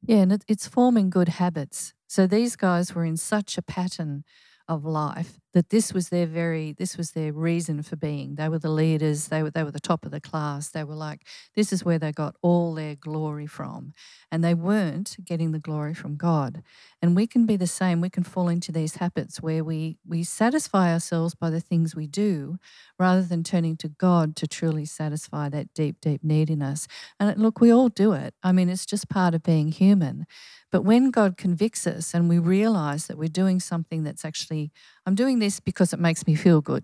Yeah, 0.06 0.18
and 0.18 0.32
it, 0.32 0.44
it's 0.48 0.68
forming 0.68 1.10
good 1.10 1.28
habits. 1.28 1.94
So 2.06 2.26
these 2.26 2.56
guys 2.56 2.94
were 2.94 3.04
in 3.04 3.16
such 3.16 3.56
a 3.58 3.62
pattern 3.62 4.24
of 4.68 4.84
life 4.84 5.38
that 5.54 5.70
this 5.70 5.94
was 5.94 6.08
their 6.10 6.26
very 6.26 6.72
this 6.72 6.96
was 6.96 7.12
their 7.12 7.32
reason 7.32 7.82
for 7.82 7.96
being. 7.96 8.34
They 8.34 8.48
were 8.48 8.58
the 8.58 8.70
leaders. 8.70 9.28
They 9.28 9.42
were 9.42 9.50
they 9.50 9.62
were 9.62 9.70
the 9.70 9.80
top 9.80 10.04
of 10.04 10.10
the 10.10 10.20
class. 10.20 10.68
They 10.68 10.84
were 10.84 10.96
like 10.96 11.26
this 11.54 11.72
is 11.72 11.84
where 11.84 11.98
they 11.98 12.12
got 12.12 12.36
all 12.42 12.74
their 12.74 12.96
glory 12.96 13.46
from, 13.46 13.94
and 14.30 14.44
they 14.44 14.52
weren't 14.54 15.16
getting 15.24 15.52
the 15.52 15.60
glory 15.60 15.94
from 15.94 16.16
God. 16.16 16.62
And 17.00 17.14
we 17.14 17.26
can 17.26 17.46
be 17.46 17.56
the 17.56 17.66
same. 17.68 18.00
We 18.00 18.10
can 18.10 18.24
fall 18.24 18.48
into 18.48 18.72
these 18.72 18.96
habits 18.96 19.40
where 19.40 19.64
we 19.64 19.96
we 20.06 20.24
satisfy 20.24 20.92
ourselves 20.92 21.34
by 21.34 21.50
the 21.50 21.60
things 21.60 21.94
we 21.94 22.08
do, 22.08 22.58
rather 22.98 23.22
than 23.22 23.44
turning 23.44 23.76
to 23.78 23.88
God 23.88 24.34
to 24.36 24.48
truly 24.48 24.84
satisfy 24.84 25.48
that 25.50 25.72
deep 25.72 26.00
deep 26.00 26.24
need 26.24 26.50
in 26.50 26.62
us. 26.62 26.88
And 27.20 27.40
look, 27.40 27.60
we 27.60 27.72
all 27.72 27.88
do 27.88 28.12
it. 28.12 28.34
I 28.42 28.50
mean, 28.50 28.68
it's 28.68 28.86
just 28.86 29.08
part 29.08 29.34
of 29.34 29.44
being 29.44 29.68
human. 29.68 30.26
But 30.74 30.82
when 30.82 31.12
God 31.12 31.36
convicts 31.36 31.86
us 31.86 32.14
and 32.14 32.28
we 32.28 32.40
realize 32.40 33.06
that 33.06 33.16
we're 33.16 33.28
doing 33.28 33.60
something 33.60 34.02
that's 34.02 34.24
actually, 34.24 34.72
I'm 35.06 35.14
doing 35.14 35.38
this 35.38 35.60
because 35.60 35.92
it 35.92 36.00
makes 36.00 36.26
me 36.26 36.34
feel 36.34 36.60
good. 36.60 36.82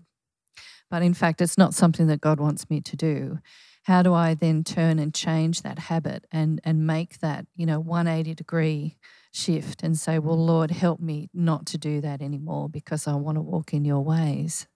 But 0.89 1.01
in 1.01 1.13
fact, 1.13 1.41
it's 1.41 1.57
not 1.57 1.73
something 1.73 2.07
that 2.07 2.21
God 2.21 2.39
wants 2.39 2.69
me 2.69 2.79
to 2.79 2.95
do. 2.95 3.39
how 3.83 4.01
do 4.01 4.13
I 4.13 4.33
then 4.33 4.63
turn 4.63 4.97
and 4.97 5.13
change 5.13 5.63
that 5.63 5.77
habit 5.77 6.25
and 6.31 6.61
and 6.63 6.87
make 6.87 7.19
that, 7.19 7.47
you 7.53 7.65
know, 7.65 7.81
180 7.81 8.33
degree 8.33 8.95
shift 9.33 9.83
and 9.83 9.99
say, 9.99 10.19
well, 10.19 10.37
Lord, 10.37 10.71
help 10.71 11.01
me 11.01 11.29
not 11.33 11.65
to 11.65 11.77
do 11.77 11.99
that 11.99 12.21
anymore 12.21 12.69
because 12.69 13.07
I 13.07 13.15
want 13.15 13.35
to 13.39 13.41
walk 13.41 13.73
in 13.73 13.83
your 13.83 14.05
ways. 14.05 14.67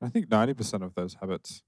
I 0.00 0.08
think 0.08 0.26
90% 0.26 0.82
of 0.82 0.96
those 0.96 1.14
habits, 1.20 1.62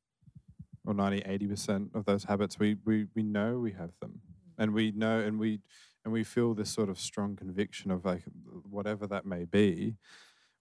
or 0.84 0.92
90, 0.92 1.20
80% 1.20 1.94
of 1.94 2.04
those 2.04 2.24
habits, 2.24 2.58
we, 2.58 2.78
we, 2.84 3.06
we 3.14 3.22
know 3.22 3.60
we 3.60 3.70
have 3.72 3.92
them. 4.00 4.22
Mm. 4.58 4.64
And 4.64 4.74
we 4.74 4.90
know, 4.90 5.20
and 5.20 5.38
we, 5.38 5.60
and 6.04 6.12
we 6.12 6.24
feel 6.24 6.54
this 6.54 6.70
sort 6.70 6.88
of 6.88 6.98
strong 7.00 7.36
conviction 7.36 7.90
of 7.90 8.04
like 8.04 8.24
whatever 8.64 9.06
that 9.06 9.26
may 9.26 9.44
be. 9.44 9.96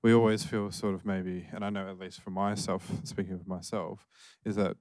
We 0.03 0.13
always 0.13 0.45
feel 0.45 0.71
sort 0.71 0.95
of 0.95 1.05
maybe, 1.05 1.47
and 1.53 1.63
I 1.65 1.69
know 1.69 1.87
at 1.89 1.99
least 1.99 2.21
for 2.21 2.29
myself, 2.31 2.91
speaking 3.05 3.33
of 3.33 3.47
myself, 3.47 4.07
is 4.45 4.55
that 4.57 4.77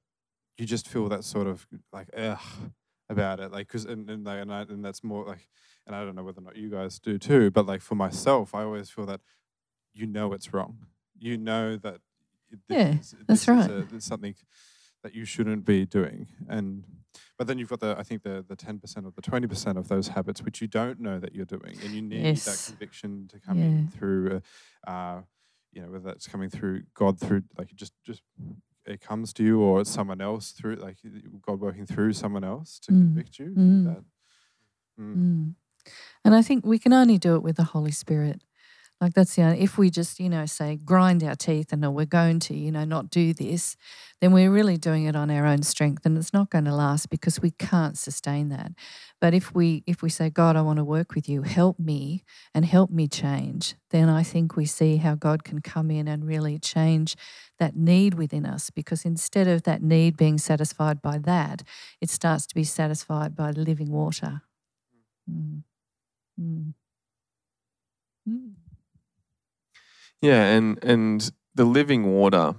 you 0.58 0.66
just 0.66 0.88
feel 0.88 1.08
that 1.10 1.24
sort 1.24 1.46
of 1.46 1.66
like 1.92 2.10
ugh 2.16 2.72
about 3.08 3.40
it, 3.40 3.52
like 3.52 3.68
because 3.68 3.84
and 3.84 4.08
and, 4.10 4.24
like, 4.24 4.40
and, 4.42 4.52
I, 4.52 4.62
and 4.62 4.84
that's 4.84 5.04
more 5.04 5.24
like, 5.26 5.48
and 5.86 5.96
I 5.96 6.04
don't 6.04 6.14
know 6.16 6.24
whether 6.24 6.40
or 6.40 6.44
not 6.44 6.56
you 6.56 6.70
guys 6.70 6.98
do 7.00 7.18
too, 7.18 7.50
but 7.50 7.66
like 7.66 7.82
for 7.82 7.94
myself, 7.94 8.54
I 8.54 8.62
always 8.64 8.90
feel 8.90 9.06
that 9.06 9.20
you 9.94 10.06
know 10.06 10.32
it's 10.32 10.52
wrong. 10.52 10.86
You 11.18 11.38
know 11.38 11.76
that 11.78 12.00
this 12.68 12.78
Yeah, 12.78 12.98
is- 13.00 13.14
that's 13.26 13.46
this 13.46 13.48
right. 13.48 13.70
Is 13.70 13.92
a, 13.92 14.00
something 14.00 14.34
that 15.02 15.14
you 15.14 15.24
shouldn't 15.24 15.64
be 15.64 15.86
doing, 15.86 16.28
and 16.48 17.01
but 17.38 17.46
then 17.46 17.58
you've 17.58 17.68
got 17.68 17.80
the 17.80 17.94
I 17.98 18.02
think 18.02 18.22
the 18.22 18.44
the 18.46 18.56
ten 18.56 18.78
percent 18.78 19.06
or 19.06 19.12
the 19.14 19.22
twenty 19.22 19.46
percent 19.46 19.78
of 19.78 19.88
those 19.88 20.08
habits 20.08 20.42
which 20.42 20.60
you 20.60 20.68
don't 20.68 21.00
know 21.00 21.18
that 21.18 21.34
you're 21.34 21.44
doing, 21.46 21.76
and 21.82 21.94
you 21.94 22.02
need 22.02 22.24
Yes. 22.24 22.44
that 22.44 22.62
conviction 22.70 23.28
to 23.28 23.38
come 23.40 23.58
in 23.58 23.88
through, 23.88 24.40
uh, 24.86 24.90
uh, 24.90 25.22
you 25.72 25.82
know, 25.82 25.88
whether 25.90 26.04
that's 26.04 26.26
coming 26.26 26.48
through 26.50 26.82
God 26.94 27.18
through 27.18 27.42
like 27.58 27.74
just 27.74 27.92
just 28.04 28.22
it 28.84 29.00
comes 29.00 29.32
to 29.34 29.44
you 29.44 29.60
or 29.60 29.80
it's 29.80 29.90
someone 29.90 30.20
else 30.20 30.50
through 30.52 30.74
like 30.76 30.98
God 31.40 31.60
working 31.60 31.86
through 31.86 32.12
someone 32.14 32.44
else 32.44 32.78
to 32.80 32.92
Mm. 32.92 32.98
convict 33.00 33.38
you. 33.38 33.50
Mm. 33.56 33.84
That, 33.84 34.04
mm. 35.00 35.16
Mm. 35.16 35.54
And 36.24 36.34
I 36.34 36.42
think 36.42 36.64
we 36.66 36.78
can 36.78 36.92
only 36.92 37.18
do 37.18 37.34
it 37.36 37.42
with 37.42 37.56
the 37.56 37.64
Holy 37.64 37.90
Spirit. 37.92 38.42
Like 39.02 39.14
that's 39.14 39.34
the 39.34 39.42
only, 39.42 39.60
if 39.60 39.76
we 39.76 39.90
just, 39.90 40.20
you 40.20 40.28
know, 40.28 40.46
say 40.46 40.76
grind 40.76 41.24
our 41.24 41.34
teeth 41.34 41.72
and 41.72 41.84
we're 41.92 42.04
going 42.06 42.38
to, 42.38 42.54
you 42.54 42.70
know, 42.70 42.84
not 42.84 43.10
do 43.10 43.34
this, 43.34 43.76
then 44.20 44.32
we're 44.32 44.52
really 44.52 44.76
doing 44.76 45.06
it 45.06 45.16
on 45.16 45.28
our 45.28 45.44
own 45.44 45.64
strength 45.64 46.06
and 46.06 46.16
it's 46.16 46.32
not 46.32 46.50
going 46.50 46.66
to 46.66 46.74
last 46.74 47.10
because 47.10 47.42
we 47.42 47.50
can't 47.50 47.98
sustain 47.98 48.48
that. 48.50 48.70
But 49.20 49.34
if 49.34 49.52
we 49.52 49.82
if 49.88 50.02
we 50.02 50.08
say, 50.08 50.30
God, 50.30 50.54
I 50.54 50.62
want 50.62 50.76
to 50.76 50.84
work 50.84 51.16
with 51.16 51.28
you, 51.28 51.42
help 51.42 51.80
me 51.80 52.22
and 52.54 52.64
help 52.64 52.92
me 52.92 53.08
change, 53.08 53.74
then 53.90 54.08
I 54.08 54.22
think 54.22 54.54
we 54.54 54.66
see 54.66 54.98
how 54.98 55.16
God 55.16 55.42
can 55.42 55.62
come 55.62 55.90
in 55.90 56.06
and 56.06 56.24
really 56.24 56.60
change 56.60 57.16
that 57.58 57.74
need 57.74 58.14
within 58.14 58.46
us 58.46 58.70
because 58.70 59.04
instead 59.04 59.48
of 59.48 59.64
that 59.64 59.82
need 59.82 60.16
being 60.16 60.38
satisfied 60.38 61.02
by 61.02 61.18
that, 61.18 61.64
it 62.00 62.08
starts 62.08 62.46
to 62.46 62.54
be 62.54 62.64
satisfied 62.64 63.34
by 63.34 63.50
living 63.50 63.90
water. 63.90 64.42
Mm. 65.28 65.64
Mm. 66.40 66.74
Mm. 68.28 68.61
Yeah, 70.22 70.44
and 70.44 70.82
and 70.84 71.32
the 71.54 71.64
living 71.64 72.06
water 72.06 72.54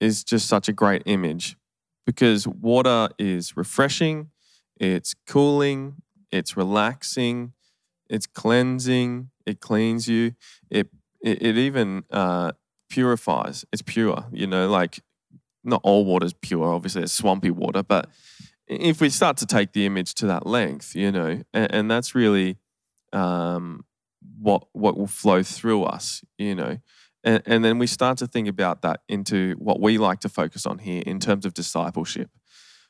is 0.00 0.24
just 0.24 0.48
such 0.48 0.68
a 0.68 0.72
great 0.72 1.02
image 1.06 1.56
because 2.06 2.48
water 2.48 3.10
is 3.18 3.56
refreshing, 3.56 4.30
it's 4.80 5.14
cooling, 5.26 5.96
it's 6.32 6.56
relaxing, 6.56 7.52
it's 8.10 8.26
cleansing, 8.26 9.30
it 9.46 9.60
cleans 9.60 10.08
you, 10.08 10.34
it 10.70 10.88
it, 11.22 11.42
it 11.42 11.58
even 11.58 12.04
uh, 12.12 12.52
purifies. 12.90 13.64
It's 13.72 13.82
pure, 13.82 14.26
you 14.32 14.46
know, 14.46 14.68
like 14.68 15.00
not 15.64 15.80
all 15.84 16.04
water 16.04 16.26
is 16.26 16.34
pure. 16.34 16.72
Obviously, 16.74 17.02
it's 17.02 17.12
swampy 17.12 17.50
water, 17.50 17.82
but 17.82 18.08
if 18.68 19.00
we 19.00 19.10
start 19.10 19.36
to 19.38 19.46
take 19.46 19.72
the 19.72 19.86
image 19.86 20.14
to 20.16 20.26
that 20.26 20.46
length, 20.46 20.96
you 20.96 21.12
know, 21.12 21.42
and, 21.54 21.74
and 21.74 21.90
that's 21.90 22.14
really 22.14 22.58
um, 23.12 23.84
what 24.40 24.66
what 24.72 24.96
will 24.96 25.06
flow 25.06 25.42
through 25.42 25.84
us, 25.84 26.22
you 26.38 26.54
know. 26.54 26.78
And, 27.24 27.42
and 27.46 27.64
then 27.64 27.78
we 27.78 27.86
start 27.86 28.18
to 28.18 28.26
think 28.26 28.48
about 28.48 28.82
that 28.82 29.00
into 29.08 29.54
what 29.58 29.80
we 29.80 29.98
like 29.98 30.20
to 30.20 30.28
focus 30.28 30.66
on 30.66 30.78
here 30.78 31.02
in 31.04 31.18
terms 31.18 31.44
of 31.44 31.52
discipleship. 31.52 32.30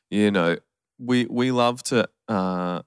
You 0.09 0.31
know, 0.31 0.57
we 0.99 1.25
we 1.25 1.51
love 1.51 1.81
to 1.83 2.07
uh, 2.27 2.81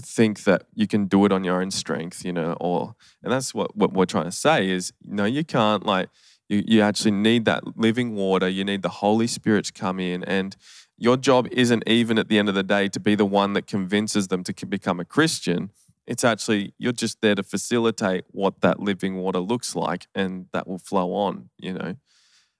think 0.00 0.44
that 0.44 0.64
you 0.74 0.86
can 0.86 1.06
do 1.06 1.24
it 1.24 1.32
on 1.32 1.44
your 1.44 1.60
own 1.60 1.70
strength, 1.70 2.24
you 2.24 2.32
know, 2.32 2.56
or 2.60 2.94
and 3.22 3.32
that's 3.32 3.54
what, 3.54 3.76
what 3.76 3.92
we're 3.92 4.06
trying 4.06 4.24
to 4.24 4.32
say 4.32 4.70
is 4.70 4.92
no, 5.04 5.24
you 5.24 5.44
can't 5.44 5.84
like 5.84 6.08
you, 6.48 6.62
you 6.66 6.80
actually 6.80 7.10
need 7.10 7.44
that 7.44 7.76
living 7.76 8.14
water, 8.14 8.48
you 8.48 8.64
need 8.64 8.82
the 8.82 8.88
Holy 8.88 9.26
Spirit 9.26 9.66
to 9.66 9.72
come 9.72 10.00
in 10.00 10.24
and 10.24 10.56
your 10.96 11.16
job 11.16 11.48
isn't 11.50 11.82
even 11.86 12.18
at 12.18 12.28
the 12.28 12.38
end 12.38 12.48
of 12.48 12.54
the 12.54 12.62
day 12.62 12.88
to 12.88 13.00
be 13.00 13.14
the 13.14 13.26
one 13.26 13.54
that 13.54 13.66
convinces 13.66 14.28
them 14.28 14.44
to 14.44 14.66
become 14.66 15.00
a 15.00 15.04
Christian 15.04 15.70
it's 16.06 16.24
actually 16.24 16.74
you're 16.78 16.92
just 16.92 17.20
there 17.20 17.34
to 17.34 17.42
facilitate 17.42 18.24
what 18.30 18.60
that 18.60 18.80
living 18.80 19.16
water 19.16 19.38
looks 19.38 19.76
like 19.76 20.06
and 20.14 20.46
that 20.52 20.66
will 20.66 20.78
flow 20.78 21.14
on 21.14 21.50
you 21.58 21.72
know 21.72 21.94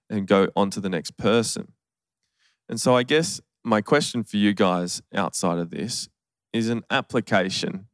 and 0.09 0.27
go 0.27 0.47
on 0.55 0.69
to 0.69 0.79
the 0.79 0.89
next 0.89 1.17
person. 1.17 1.73
And 2.69 2.79
so 2.79 2.95
i 2.95 3.03
guess 3.03 3.41
my 3.63 3.81
question 3.81 4.23
for 4.23 4.37
you 4.37 4.53
guys 4.53 5.01
outside 5.13 5.57
of 5.57 5.69
this 5.69 6.09
is 6.51 6.69
an 6.69 6.83
application. 6.89 7.87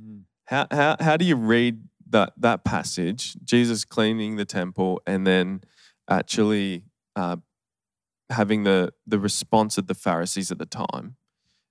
Mm. 0.00 0.22
how, 0.44 0.66
how, 0.70 0.96
how 1.00 1.16
do 1.16 1.24
you 1.24 1.36
read 1.36 1.82
that, 2.08 2.32
that 2.36 2.64
passage 2.64 3.36
jesus 3.44 3.84
cleaning 3.84 4.36
the 4.36 4.44
temple 4.44 5.00
and 5.06 5.26
then 5.26 5.62
actually 6.08 6.82
uh, 7.16 7.36
having 8.30 8.64
the, 8.64 8.92
the 9.06 9.18
response 9.18 9.78
of 9.78 9.86
the 9.86 9.94
pharisees 9.94 10.50
at 10.50 10.58
the 10.58 10.66
time? 10.66 11.16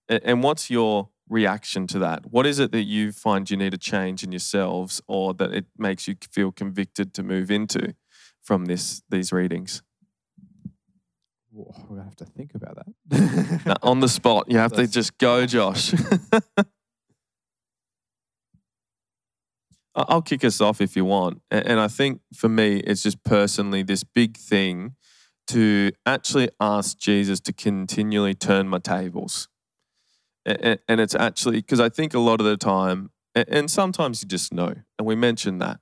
And, 0.07 0.21
and 0.23 0.43
what's 0.43 0.69
your 0.69 1.09
reaction 1.29 1.87
to 1.87 1.99
that? 1.99 2.31
What 2.31 2.45
is 2.45 2.59
it 2.59 2.71
that 2.71 2.83
you 2.83 3.11
find 3.11 3.49
you 3.49 3.57
need 3.57 3.71
to 3.71 3.77
change 3.77 4.23
in 4.23 4.31
yourselves 4.31 5.01
or 5.07 5.33
that 5.35 5.53
it 5.53 5.65
makes 5.77 6.07
you 6.07 6.15
feel 6.31 6.51
convicted 6.51 7.13
to 7.13 7.23
move 7.23 7.51
into 7.51 7.95
from 8.41 8.65
this 8.65 9.01
these 9.09 9.31
readings? 9.31 9.83
Whoa, 11.51 11.73
we're 11.87 11.97
gonna 11.97 12.03
have 12.03 12.15
to 12.17 12.25
think 12.25 12.55
about 12.55 12.77
that. 12.77 13.79
On 13.83 13.99
the 13.99 14.09
spot, 14.09 14.45
you 14.49 14.57
have 14.57 14.73
to 14.73 14.87
just 14.87 15.17
go, 15.17 15.45
Josh. 15.45 15.93
I'll 19.95 20.21
kick 20.21 20.43
us 20.43 20.61
off 20.61 20.81
if 20.81 20.95
you 20.95 21.03
want. 21.03 21.41
And 21.51 21.79
I 21.79 21.87
think 21.87 22.21
for 22.33 22.47
me, 22.47 22.77
it's 22.77 23.03
just 23.03 23.23
personally 23.23 23.83
this 23.83 24.03
big 24.03 24.37
thing 24.37 24.95
to 25.47 25.91
actually 26.05 26.49
ask 26.59 26.97
Jesus 26.97 27.39
to 27.41 27.53
continually 27.53 28.35
turn 28.35 28.67
my 28.67 28.77
tables. 28.77 29.49
A- 30.49 30.71
a- 30.71 30.79
And 30.87 30.99
it's 30.99 31.15
actually 31.15 31.57
because 31.57 31.79
I 31.79 31.89
think 31.89 32.13
a 32.13 32.19
lot 32.19 32.41
of 32.41 32.45
the 32.45 32.57
time, 32.57 33.11
and 33.35 33.69
sometimes 33.69 34.21
you 34.23 34.27
just 34.27 34.51
know, 34.53 34.73
and 34.97 35.07
we 35.07 35.15
mentioned 35.15 35.61
that, 35.61 35.79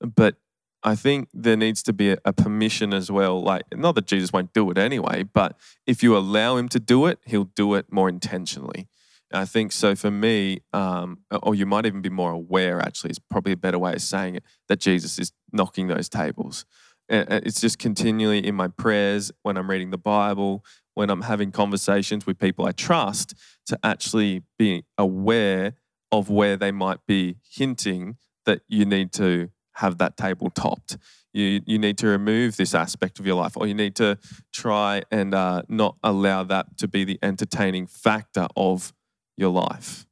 but 0.00 0.36
I 0.82 0.94
think 0.94 1.28
there 1.32 1.56
needs 1.56 1.82
to 1.84 1.92
be 1.92 2.10
a, 2.10 2.18
a 2.24 2.32
permission 2.32 2.92
as 2.94 3.10
well. 3.10 3.42
Like, 3.42 3.62
not 3.74 3.94
that 3.96 4.06
Jesus 4.06 4.32
won't 4.32 4.52
do 4.52 4.70
it 4.70 4.78
anyway, 4.78 5.24
but 5.24 5.56
if 5.86 6.02
you 6.02 6.16
allow 6.16 6.56
him 6.56 6.68
to 6.70 6.78
do 6.78 7.06
it, 7.06 7.18
he'll 7.24 7.50
do 7.56 7.74
it 7.74 7.86
more 7.90 8.08
intentionally. 8.08 8.86
I 9.32 9.46
think 9.46 9.72
so 9.72 9.96
for 9.96 10.10
me, 10.10 10.60
um, 10.72 11.20
or 11.42 11.54
you 11.54 11.66
might 11.66 11.86
even 11.86 12.02
be 12.02 12.10
more 12.10 12.30
aware, 12.32 12.80
actually, 12.80 13.10
is 13.10 13.18
probably 13.18 13.52
a 13.52 13.56
better 13.56 13.78
way 13.78 13.94
of 13.94 14.02
saying 14.02 14.36
it, 14.36 14.44
that 14.68 14.78
Jesus 14.78 15.18
is 15.18 15.32
knocking 15.52 15.88
those 15.88 16.08
tables. 16.08 16.64
And 17.08 17.28
and 17.30 17.46
it's 17.46 17.60
just 17.60 17.78
continually 17.78 18.46
in 18.46 18.54
my 18.54 18.68
prayers, 18.68 19.32
when 19.42 19.56
I'm 19.56 19.68
reading 19.68 19.90
the 19.90 19.98
Bible, 19.98 20.64
when 20.94 21.10
I'm 21.10 21.22
having 21.22 21.52
conversations 21.52 22.26
with 22.26 22.38
people 22.38 22.66
I 22.66 22.72
trust, 22.72 23.34
to 23.66 23.78
actually 23.82 24.42
be 24.58 24.84
aware 24.96 25.74
of 26.12 26.30
where 26.30 26.56
they 26.56 26.72
might 26.72 27.04
be 27.06 27.36
hinting 27.50 28.16
that 28.46 28.60
you 28.68 28.84
need 28.84 29.12
to 29.14 29.50
have 29.74 29.98
that 29.98 30.16
table 30.16 30.50
topped. 30.50 30.96
You, 31.32 31.60
you 31.66 31.78
need 31.78 31.98
to 31.98 32.06
remove 32.06 32.56
this 32.56 32.74
aspect 32.74 33.18
of 33.18 33.26
your 33.26 33.34
life, 33.34 33.56
or 33.56 33.66
you 33.66 33.74
need 33.74 33.96
to 33.96 34.18
try 34.52 35.02
and 35.10 35.34
uh, 35.34 35.62
not 35.68 35.96
allow 36.04 36.44
that 36.44 36.78
to 36.78 36.86
be 36.86 37.04
the 37.04 37.18
entertaining 37.22 37.88
factor 37.88 38.46
of 38.56 38.92
your 39.36 39.50
life. 39.50 40.06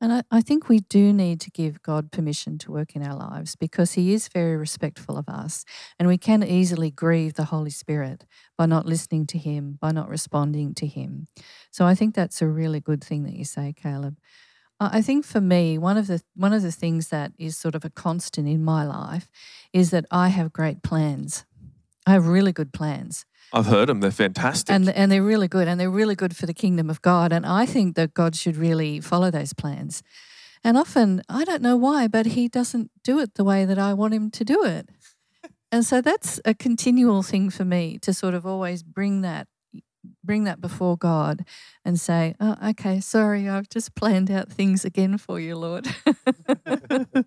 And 0.00 0.12
I, 0.12 0.22
I 0.30 0.40
think 0.42 0.68
we 0.68 0.80
do 0.80 1.12
need 1.12 1.40
to 1.40 1.50
give 1.50 1.82
God 1.82 2.12
permission 2.12 2.58
to 2.58 2.72
work 2.72 2.94
in 2.94 3.02
our 3.02 3.16
lives 3.16 3.56
because 3.56 3.92
He 3.92 4.12
is 4.12 4.28
very 4.28 4.56
respectful 4.56 5.16
of 5.16 5.28
us. 5.28 5.64
And 5.98 6.06
we 6.06 6.18
can 6.18 6.42
easily 6.42 6.90
grieve 6.90 7.34
the 7.34 7.44
Holy 7.46 7.70
Spirit 7.70 8.26
by 8.58 8.66
not 8.66 8.86
listening 8.86 9.26
to 9.28 9.38
Him, 9.38 9.78
by 9.80 9.92
not 9.92 10.08
responding 10.08 10.74
to 10.74 10.86
Him. 10.86 11.28
So 11.70 11.86
I 11.86 11.94
think 11.94 12.14
that's 12.14 12.42
a 12.42 12.46
really 12.46 12.80
good 12.80 13.02
thing 13.02 13.24
that 13.24 13.34
you 13.34 13.44
say, 13.44 13.74
Caleb. 13.74 14.18
I 14.78 15.00
think 15.00 15.24
for 15.24 15.40
me, 15.40 15.78
one 15.78 15.96
of 15.96 16.06
the 16.06 16.20
one 16.34 16.52
of 16.52 16.60
the 16.60 16.70
things 16.70 17.08
that 17.08 17.32
is 17.38 17.56
sort 17.56 17.74
of 17.74 17.82
a 17.82 17.90
constant 17.90 18.46
in 18.46 18.62
my 18.62 18.84
life 18.84 19.30
is 19.72 19.90
that 19.90 20.04
I 20.10 20.28
have 20.28 20.52
great 20.52 20.82
plans. 20.82 21.46
I 22.06 22.12
have 22.12 22.26
really 22.26 22.52
good 22.52 22.74
plans 22.74 23.24
I've 23.56 23.66
heard 23.66 23.88
them; 23.88 24.00
they're 24.00 24.10
fantastic. 24.10 24.74
and 24.74 24.88
and 24.90 25.10
they're 25.10 25.22
really 25.22 25.48
good 25.48 25.66
and 25.66 25.80
they're 25.80 25.90
really 25.90 26.14
good 26.14 26.36
for 26.36 26.46
the 26.46 26.54
kingdom 26.54 26.90
of 26.90 27.00
God 27.00 27.32
and 27.32 27.46
I 27.46 27.64
think 27.64 27.96
that 27.96 28.12
God 28.12 28.36
should 28.36 28.56
really 28.56 29.00
follow 29.00 29.30
those 29.30 29.52
plans. 29.54 30.02
And 30.62 30.76
often 30.76 31.22
I 31.28 31.44
don't 31.44 31.62
know 31.62 31.76
why 31.76 32.08
but 32.08 32.26
he 32.26 32.48
doesn't 32.48 32.90
do 33.02 33.18
it 33.18 33.34
the 33.34 33.44
way 33.44 33.64
that 33.64 33.78
I 33.78 33.94
want 33.94 34.14
him 34.14 34.30
to 34.30 34.44
do 34.44 34.64
it. 34.64 34.90
And 35.72 35.84
so 35.84 36.00
that's 36.00 36.40
a 36.44 36.54
continual 36.54 37.22
thing 37.22 37.50
for 37.50 37.64
me 37.64 37.98
to 38.02 38.12
sort 38.12 38.34
of 38.34 38.46
always 38.46 38.82
bring 38.82 39.22
that 39.22 39.48
bring 40.24 40.44
that 40.44 40.60
before 40.60 40.96
God 40.96 41.44
and 41.84 41.98
say, 42.00 42.34
"Oh, 42.40 42.56
okay, 42.70 43.00
sorry, 43.00 43.48
I've 43.48 43.68
just 43.68 43.94
planned 43.94 44.30
out 44.30 44.50
things 44.50 44.84
again 44.84 45.18
for 45.18 45.38
you, 45.40 45.56
Lord." 45.56 45.86
and 46.66 47.24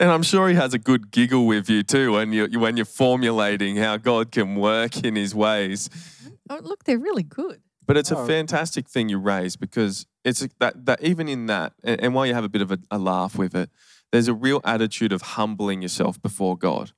I'm 0.00 0.22
sure 0.22 0.48
he 0.48 0.54
has 0.54 0.74
a 0.74 0.78
good 0.78 1.10
giggle 1.10 1.46
with 1.46 1.68
you 1.70 1.82
too 1.82 2.12
when 2.12 2.32
you 2.32 2.48
when 2.60 2.76
you're 2.76 2.84
formulating 2.86 3.76
how 3.76 3.96
God 3.96 4.30
can 4.32 4.54
work 4.56 5.04
in 5.04 5.16
His 5.16 5.34
ways. 5.34 5.88
Mm-hmm. 5.88 6.34
oh, 6.50 6.60
look, 6.62 6.84
they're 6.84 6.98
really 6.98 7.22
good. 7.22 7.60
But 7.86 7.96
it's 7.98 8.10
a 8.10 8.16
Oh. 8.18 8.26
fantastic 8.26 8.88
thing 8.88 9.08
you 9.10 9.18
raise 9.18 9.56
because 9.56 10.06
it's 10.24 10.46
that 10.58 10.86
that 10.86 11.02
even 11.02 11.28
in 11.28 11.46
that, 11.46 11.72
and, 11.82 12.00
and 12.00 12.14
while 12.14 12.26
you 12.26 12.34
have 12.34 12.44
a 12.44 12.48
bit 12.48 12.62
of 12.62 12.70
a, 12.72 12.78
a 12.90 12.98
laugh 12.98 13.36
with 13.36 13.54
it, 13.54 13.70
there's 14.10 14.28
a 14.28 14.34
real 14.34 14.60
attitude 14.64 15.12
of 15.12 15.22
humbling 15.22 15.82
yourself 15.82 16.20
before 16.22 16.56
God, 16.56 16.92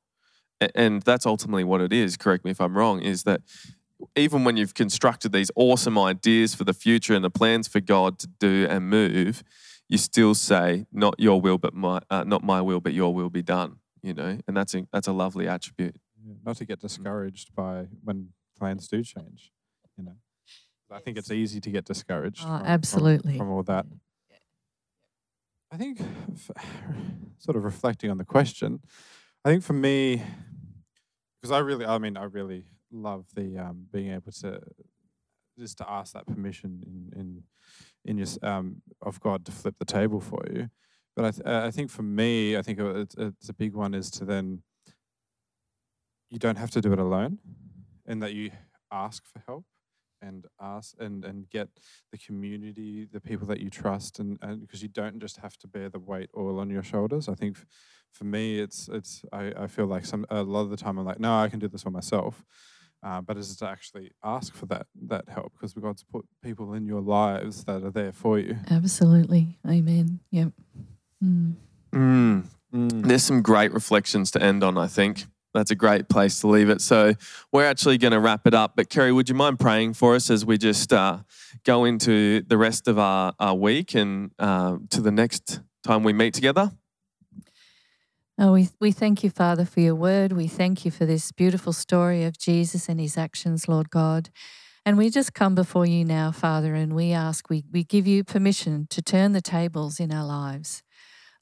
and 0.75 1.03
that's 1.03 1.27
ultimately 1.27 1.65
what 1.65 1.81
it 1.81 1.93
is. 1.93 2.17
Correct 2.17 2.45
me 2.45 2.51
if 2.53 2.61
I'm 2.61 2.77
wrong. 2.77 3.03
Is 3.03 3.25
that 3.25 3.41
even 4.17 4.45
when 4.45 4.57
you've 4.57 4.75
constructed 4.75 5.33
these 5.33 5.51
awesome 5.57 5.99
ideas 5.99 6.55
for 6.55 6.65
the 6.65 6.75
future 6.75 7.15
and 7.15 7.25
the 7.25 7.31
plans 7.31 7.69
for 7.69 7.81
God 7.81 8.19
to 8.21 8.27
do 8.27 8.67
and 8.69 8.89
move, 8.91 9.43
you 9.89 9.99
still 9.99 10.35
say, 10.35 10.87
"Not 10.93 11.15
your 11.19 11.41
will, 11.41 11.59
but 11.59 11.75
my 11.75 12.01
uh, 12.11 12.25
not 12.25 12.43
my 12.43 12.61
will, 12.61 12.81
but 12.81 12.93
your 12.93 13.15
will 13.15 13.31
be 13.31 13.43
done." 13.43 13.77
You 14.03 14.15
know, 14.15 14.39
and 14.47 14.57
that's 14.57 14.75
a, 14.75 14.87
that's 14.93 15.09
a 15.09 15.13
lovely 15.13 15.49
attribute. 15.49 15.97
Yeah, 16.25 16.35
Not 16.45 16.57
to 16.59 16.65
get 16.65 16.81
discouraged 16.81 17.55
by 17.55 17.87
when 18.03 18.31
plans 18.59 18.89
do 18.89 19.03
change. 19.03 19.53
You 19.97 20.05
know, 20.05 20.17
I 20.91 20.99
think 20.99 21.17
it's 21.19 21.31
easy 21.31 21.61
to 21.61 21.71
get 21.71 21.85
discouraged. 21.85 22.43
Oh, 22.43 22.49
from- 22.49 22.59
from- 22.59 22.67
absolutely. 22.67 23.39
From, 23.39 23.51
all 23.51 23.63
that. 23.65 23.87
I 25.73 25.77
think, 25.77 26.01
sort 27.39 27.57
of 27.57 27.65
reflecting 27.65 28.11
on 28.11 28.19
the 28.19 28.25
question, 28.25 28.81
I 29.45 29.51
think 29.51 29.65
for 29.65 29.73
me, 29.73 30.23
because 31.41 31.51
I 31.51 31.59
really, 31.59 31.85
I 31.85 31.99
mean, 31.99 32.17
I 32.17 32.25
really 32.25 32.65
love 32.91 33.27
the 33.35 33.59
um, 33.59 33.87
being 33.93 34.13
able 34.13 34.33
to 34.33 34.61
just 35.59 35.79
to 35.79 35.91
ask 35.91 36.13
that 36.13 36.27
permission 36.27 36.83
in 36.87 37.21
in 37.21 37.43
in 38.05 38.19
your 38.19 38.29
um, 38.43 38.83
of 39.03 39.21
God 39.21 39.45
to 39.47 39.53
flip 39.53 39.75
the 39.79 39.85
table 39.85 40.21
for 40.21 40.43
you. 40.53 40.69
But 41.15 41.25
I, 41.25 41.31
th- 41.31 41.47
uh, 41.47 41.63
I 41.67 41.71
think 41.71 41.91
for 41.91 42.03
me, 42.03 42.59
I 42.59 42.63
think 42.63 42.79
it's, 42.79 43.15
it's 43.17 43.49
a 43.49 43.55
big 43.55 43.75
one 43.75 43.95
is 43.95 44.11
to 44.13 44.25
then 44.25 44.63
you 46.29 46.39
don't 46.39 46.59
have 46.59 46.71
to 46.73 46.81
do 46.81 46.93
it 46.93 46.99
alone, 46.99 47.39
and 48.07 48.23
that 48.23 48.35
you 48.35 48.51
ask 48.93 49.25
for 49.27 49.43
help 49.47 49.65
and 50.23 50.47
ask 50.61 50.95
and 50.99 51.25
and 51.25 51.49
get 51.51 51.69
the 52.13 52.19
community, 52.19 53.07
the 53.11 53.21
people 53.21 53.47
that 53.47 53.61
you 53.61 53.71
trust, 53.71 54.19
and 54.19 54.39
because 54.61 54.83
you 54.83 54.89
don't 54.89 55.21
just 55.21 55.39
have 55.39 55.57
to 55.59 55.69
bear 55.69 55.89
the 55.89 55.99
weight 55.99 56.31
all 56.35 56.59
on 56.59 56.71
your 56.71 56.83
shoulders. 56.83 57.29
I 57.29 57.35
think 57.35 57.57
f- 57.57 57.67
for 58.13 58.25
me, 58.25 58.59
it's 58.61 58.89
it's 58.89 59.25
I, 59.33 59.53
I 59.57 59.67
feel 59.67 59.87
like 59.87 60.05
some 60.05 60.27
a 60.31 60.43
lot 60.43 60.63
of 60.63 60.71
the 60.71 60.77
time 60.77 60.99
I'm 60.99 61.05
like, 61.07 61.21
no, 61.21 61.39
I 61.39 61.49
can 61.49 61.59
do 61.59 61.69
this 61.69 61.85
by 61.85 61.91
myself. 61.91 62.45
Uh, 63.03 63.21
but 63.21 63.37
it's 63.37 63.55
to 63.57 63.69
actually 63.69 64.11
ask 64.25 64.55
for 64.55 64.67
that 64.67 64.87
that 65.09 65.29
help 65.29 65.53
because 65.53 65.73
God's 65.75 66.03
put 66.03 66.25
people 66.43 66.75
in 66.75 66.87
your 66.87 67.01
lives 67.01 67.65
that 67.65 67.85
are 67.85 67.91
there 67.91 68.13
for 68.13 68.39
you. 68.39 68.57
Absolutely. 68.71 69.59
Amen. 69.69 70.21
Yep. 70.31 70.53
Mm. 71.23 71.55
Mm. 71.95 72.45
Mm. 72.75 73.07
There's 73.07 73.23
some 73.23 73.43
great 73.43 73.73
reflections 73.73 74.31
to 74.33 74.43
end 74.43 74.65
on, 74.65 74.77
I 74.77 74.87
think. 74.87 75.25
That's 75.55 75.71
a 75.71 75.75
great 75.75 76.09
place 76.11 76.41
to 76.41 76.49
leave 76.49 76.69
it. 76.69 76.83
So 76.83 77.15
we're 77.51 77.65
actually 77.65 77.97
going 77.97 78.13
to 78.13 78.21
wrap 78.21 78.47
it 78.47 78.53
up. 78.53 78.75
But 78.77 78.91
Kerry, 78.91 79.11
would 79.11 79.29
you 79.29 79.35
mind 79.35 79.59
praying 79.59 79.95
for 79.95 80.15
us 80.15 80.29
as 80.29 80.45
we 80.45 80.59
just 80.59 80.93
uh, 80.93 81.21
go 81.65 81.87
into 81.87 82.43
the 82.43 82.59
rest 82.59 82.89
of 82.89 82.99
our, 82.99 83.33
our 83.41 83.55
week 83.55 83.95
and 83.95 84.33
uh, 84.39 84.77
to 84.91 85.01
the 85.01 85.11
next 85.11 85.61
time 85.83 86.03
we 86.03 86.13
meet 86.13 86.35
together? 86.35 86.73
Oh, 88.39 88.53
we, 88.53 88.69
we 88.79 88.93
thank 88.93 89.25
you, 89.25 89.31
Father, 89.31 89.65
for 89.65 89.81
your 89.81 89.95
word. 89.95 90.33
We 90.33 90.47
thank 90.47 90.85
you 90.85 90.91
for 90.91 91.07
this 91.07 91.33
beautiful 91.33 91.73
story 91.73 92.23
of 92.25 92.37
Jesus 92.37 92.87
and 92.87 93.01
his 93.01 93.17
actions, 93.17 93.67
Lord 93.67 93.89
God. 93.89 94.29
And 94.85 94.99
we 94.99 95.09
just 95.09 95.33
come 95.33 95.55
before 95.55 95.87
you 95.87 96.05
now, 96.05 96.33
Father, 96.33 96.75
and 96.75 96.95
we 96.95 97.13
ask, 97.13 97.49
we, 97.49 97.65
we 97.73 97.83
give 97.83 98.07
you 98.07 98.25
permission 98.25 98.89
to 98.91 99.01
turn 99.01 99.33
the 99.33 99.41
tables 99.41 99.99
in 99.99 100.13
our 100.13 100.27
lives. 100.27 100.83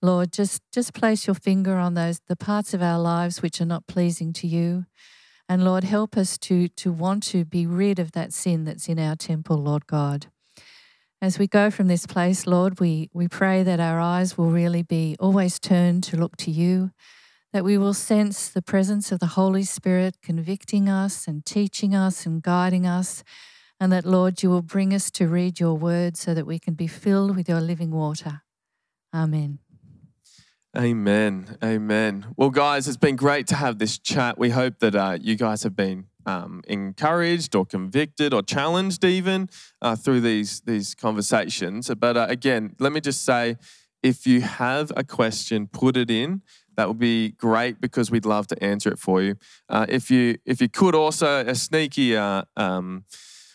Lord, 0.00 0.32
just, 0.32 0.62
just 0.72 0.94
place 0.94 1.26
your 1.26 1.34
finger 1.34 1.78
on 1.78 1.94
those 1.94 2.20
the 2.28 2.36
parts 2.36 2.72
of 2.74 2.80
our 2.80 3.00
lives 3.00 3.42
which 3.42 3.60
are 3.60 3.66
not 3.66 3.88
pleasing 3.88 4.32
to 4.34 4.46
you. 4.46 4.86
And 5.48 5.64
Lord, 5.64 5.82
help 5.82 6.16
us 6.16 6.38
to, 6.38 6.68
to 6.68 6.92
want 6.92 7.24
to 7.24 7.44
be 7.44 7.66
rid 7.66 7.98
of 7.98 8.12
that 8.12 8.32
sin 8.32 8.62
that's 8.64 8.88
in 8.88 9.00
our 9.00 9.16
temple, 9.16 9.56
Lord 9.56 9.88
God. 9.88 10.26
As 11.24 11.38
we 11.38 11.46
go 11.46 11.70
from 11.70 11.86
this 11.86 12.04
place, 12.04 12.46
Lord, 12.46 12.80
we, 12.80 13.08
we 13.14 13.28
pray 13.28 13.62
that 13.62 13.80
our 13.80 13.98
eyes 13.98 14.36
will 14.36 14.50
really 14.50 14.82
be 14.82 15.16
always 15.18 15.58
turned 15.58 16.02
to 16.04 16.18
look 16.18 16.36
to 16.36 16.50
you, 16.50 16.90
that 17.54 17.64
we 17.64 17.78
will 17.78 17.94
sense 17.94 18.50
the 18.50 18.60
presence 18.60 19.10
of 19.10 19.20
the 19.20 19.28
Holy 19.28 19.62
Spirit 19.62 20.18
convicting 20.22 20.86
us 20.86 21.26
and 21.26 21.42
teaching 21.46 21.94
us 21.94 22.26
and 22.26 22.42
guiding 22.42 22.86
us, 22.86 23.24
and 23.80 23.90
that, 23.90 24.04
Lord, 24.04 24.42
you 24.42 24.50
will 24.50 24.60
bring 24.60 24.92
us 24.92 25.10
to 25.12 25.26
read 25.26 25.58
your 25.58 25.72
word 25.72 26.18
so 26.18 26.34
that 26.34 26.46
we 26.46 26.58
can 26.58 26.74
be 26.74 26.86
filled 26.86 27.34
with 27.34 27.48
your 27.48 27.62
living 27.62 27.90
water. 27.90 28.42
Amen. 29.14 29.60
Amen. 30.76 31.56
Amen. 31.64 32.34
Well, 32.36 32.50
guys, 32.50 32.86
it's 32.86 32.98
been 32.98 33.16
great 33.16 33.46
to 33.46 33.54
have 33.54 33.78
this 33.78 33.96
chat. 33.96 34.36
We 34.36 34.50
hope 34.50 34.80
that 34.80 34.94
uh, 34.94 35.16
you 35.18 35.36
guys 35.36 35.62
have 35.62 35.74
been 35.74 36.04
um, 36.26 36.62
encouraged 36.66 37.54
or 37.54 37.64
convicted 37.64 38.32
or 38.32 38.42
challenged 38.42 39.04
even 39.04 39.48
uh, 39.82 39.96
through 39.96 40.20
these 40.20 40.60
these 40.62 40.94
conversations. 40.94 41.90
But 41.98 42.16
uh, 42.16 42.26
again, 42.28 42.74
let 42.78 42.92
me 42.92 43.00
just 43.00 43.24
say, 43.24 43.56
if 44.02 44.26
you 44.26 44.40
have 44.40 44.92
a 44.96 45.04
question, 45.04 45.66
put 45.66 45.96
it 45.96 46.10
in. 46.10 46.42
That 46.76 46.88
would 46.88 46.98
be 46.98 47.30
great 47.30 47.80
because 47.80 48.10
we'd 48.10 48.26
love 48.26 48.48
to 48.48 48.62
answer 48.62 48.90
it 48.90 48.98
for 48.98 49.22
you. 49.22 49.36
Uh, 49.68 49.86
if 49.88 50.10
you 50.10 50.38
if 50.44 50.60
you 50.60 50.68
could 50.68 50.94
also 50.94 51.46
a 51.46 51.54
sneaky. 51.54 52.16
Uh, 52.16 52.42
um, 52.56 53.04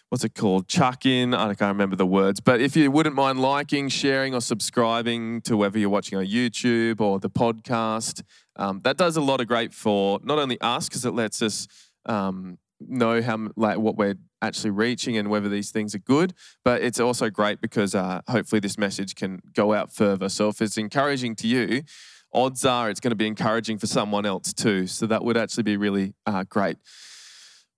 what's 0.10 0.24
it 0.24 0.34
called? 0.34 0.68
Chuck 0.68 1.06
in. 1.06 1.34
I 1.34 1.54
can't 1.54 1.72
remember 1.72 1.96
the 1.96 2.06
words, 2.06 2.40
but 2.40 2.60
if 2.62 2.76
you 2.76 2.90
wouldn't 2.92 3.16
mind 3.16 3.40
liking, 3.40 3.90
sharing, 3.90 4.34
or 4.34 4.42
subscribing 4.42 5.42
to 5.42 5.56
whether 5.56 5.78
you're 5.78 5.90
watching 5.90 6.18
on 6.18 6.26
YouTube 6.26 7.00
or 7.00 7.20
the 7.20 7.30
podcast, 7.30 8.24
um, 8.56 8.82
that 8.84 8.98
does 8.98 9.16
a 9.16 9.22
lot 9.22 9.40
of 9.40 9.48
great 9.48 9.74
for 9.74 10.20
not 10.24 10.40
only 10.40 10.60
us 10.62 10.90
because 10.90 11.06
it 11.06 11.14
lets 11.14 11.42
us 11.42 11.68
um, 12.06 12.58
know 12.80 13.22
how 13.22 13.50
like 13.56 13.78
what 13.78 13.98
we're 13.98 14.16
actually 14.42 14.70
reaching 14.70 15.18
and 15.18 15.30
whether 15.30 15.50
these 15.50 15.72
things 15.72 15.94
are 15.94 16.00
good, 16.00 16.34
but 16.64 16.82
it's 16.82 17.00
also 17.00 17.30
great 17.30 17.62
because 17.62 17.94
uh, 17.94 18.22
hopefully 18.30 18.60
this 18.60 18.78
message 18.78 19.16
can 19.16 19.42
go 19.54 19.74
out 19.74 19.94
further. 19.94 20.30
So 20.30 20.50
if 20.50 20.62
it's 20.62 20.78
encouraging 20.78 21.36
to 21.38 21.48
you. 21.48 21.84
Odds 22.32 22.64
are 22.64 22.92
it's 22.92 23.00
going 23.00 23.10
to 23.10 23.16
be 23.16 23.26
encouraging 23.26 23.80
for 23.80 23.88
someone 23.88 24.26
else 24.26 24.54
too. 24.54 24.86
So 24.86 25.08
that 25.08 25.24
would 25.24 25.36
actually 25.36 25.64
be 25.64 25.78
really 25.78 26.14
uh, 26.28 26.44
great. 26.48 26.78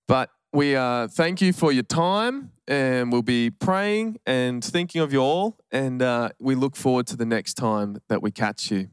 But 0.06 0.30
we 0.52 0.76
uh, 0.76 1.08
thank 1.08 1.40
you 1.40 1.52
for 1.52 1.72
your 1.72 1.84
time, 1.84 2.52
and 2.68 3.10
we'll 3.10 3.22
be 3.22 3.50
praying 3.50 4.18
and 4.26 4.62
thinking 4.62 5.00
of 5.00 5.12
you 5.12 5.20
all. 5.20 5.56
And 5.70 6.02
uh, 6.02 6.30
we 6.38 6.54
look 6.54 6.76
forward 6.76 7.06
to 7.08 7.16
the 7.16 7.24
next 7.24 7.54
time 7.54 7.96
that 8.08 8.22
we 8.22 8.30
catch 8.30 8.70
you. 8.70 8.88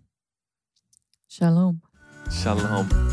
Shalom. 1.28 1.82
Shalom. 2.32 3.09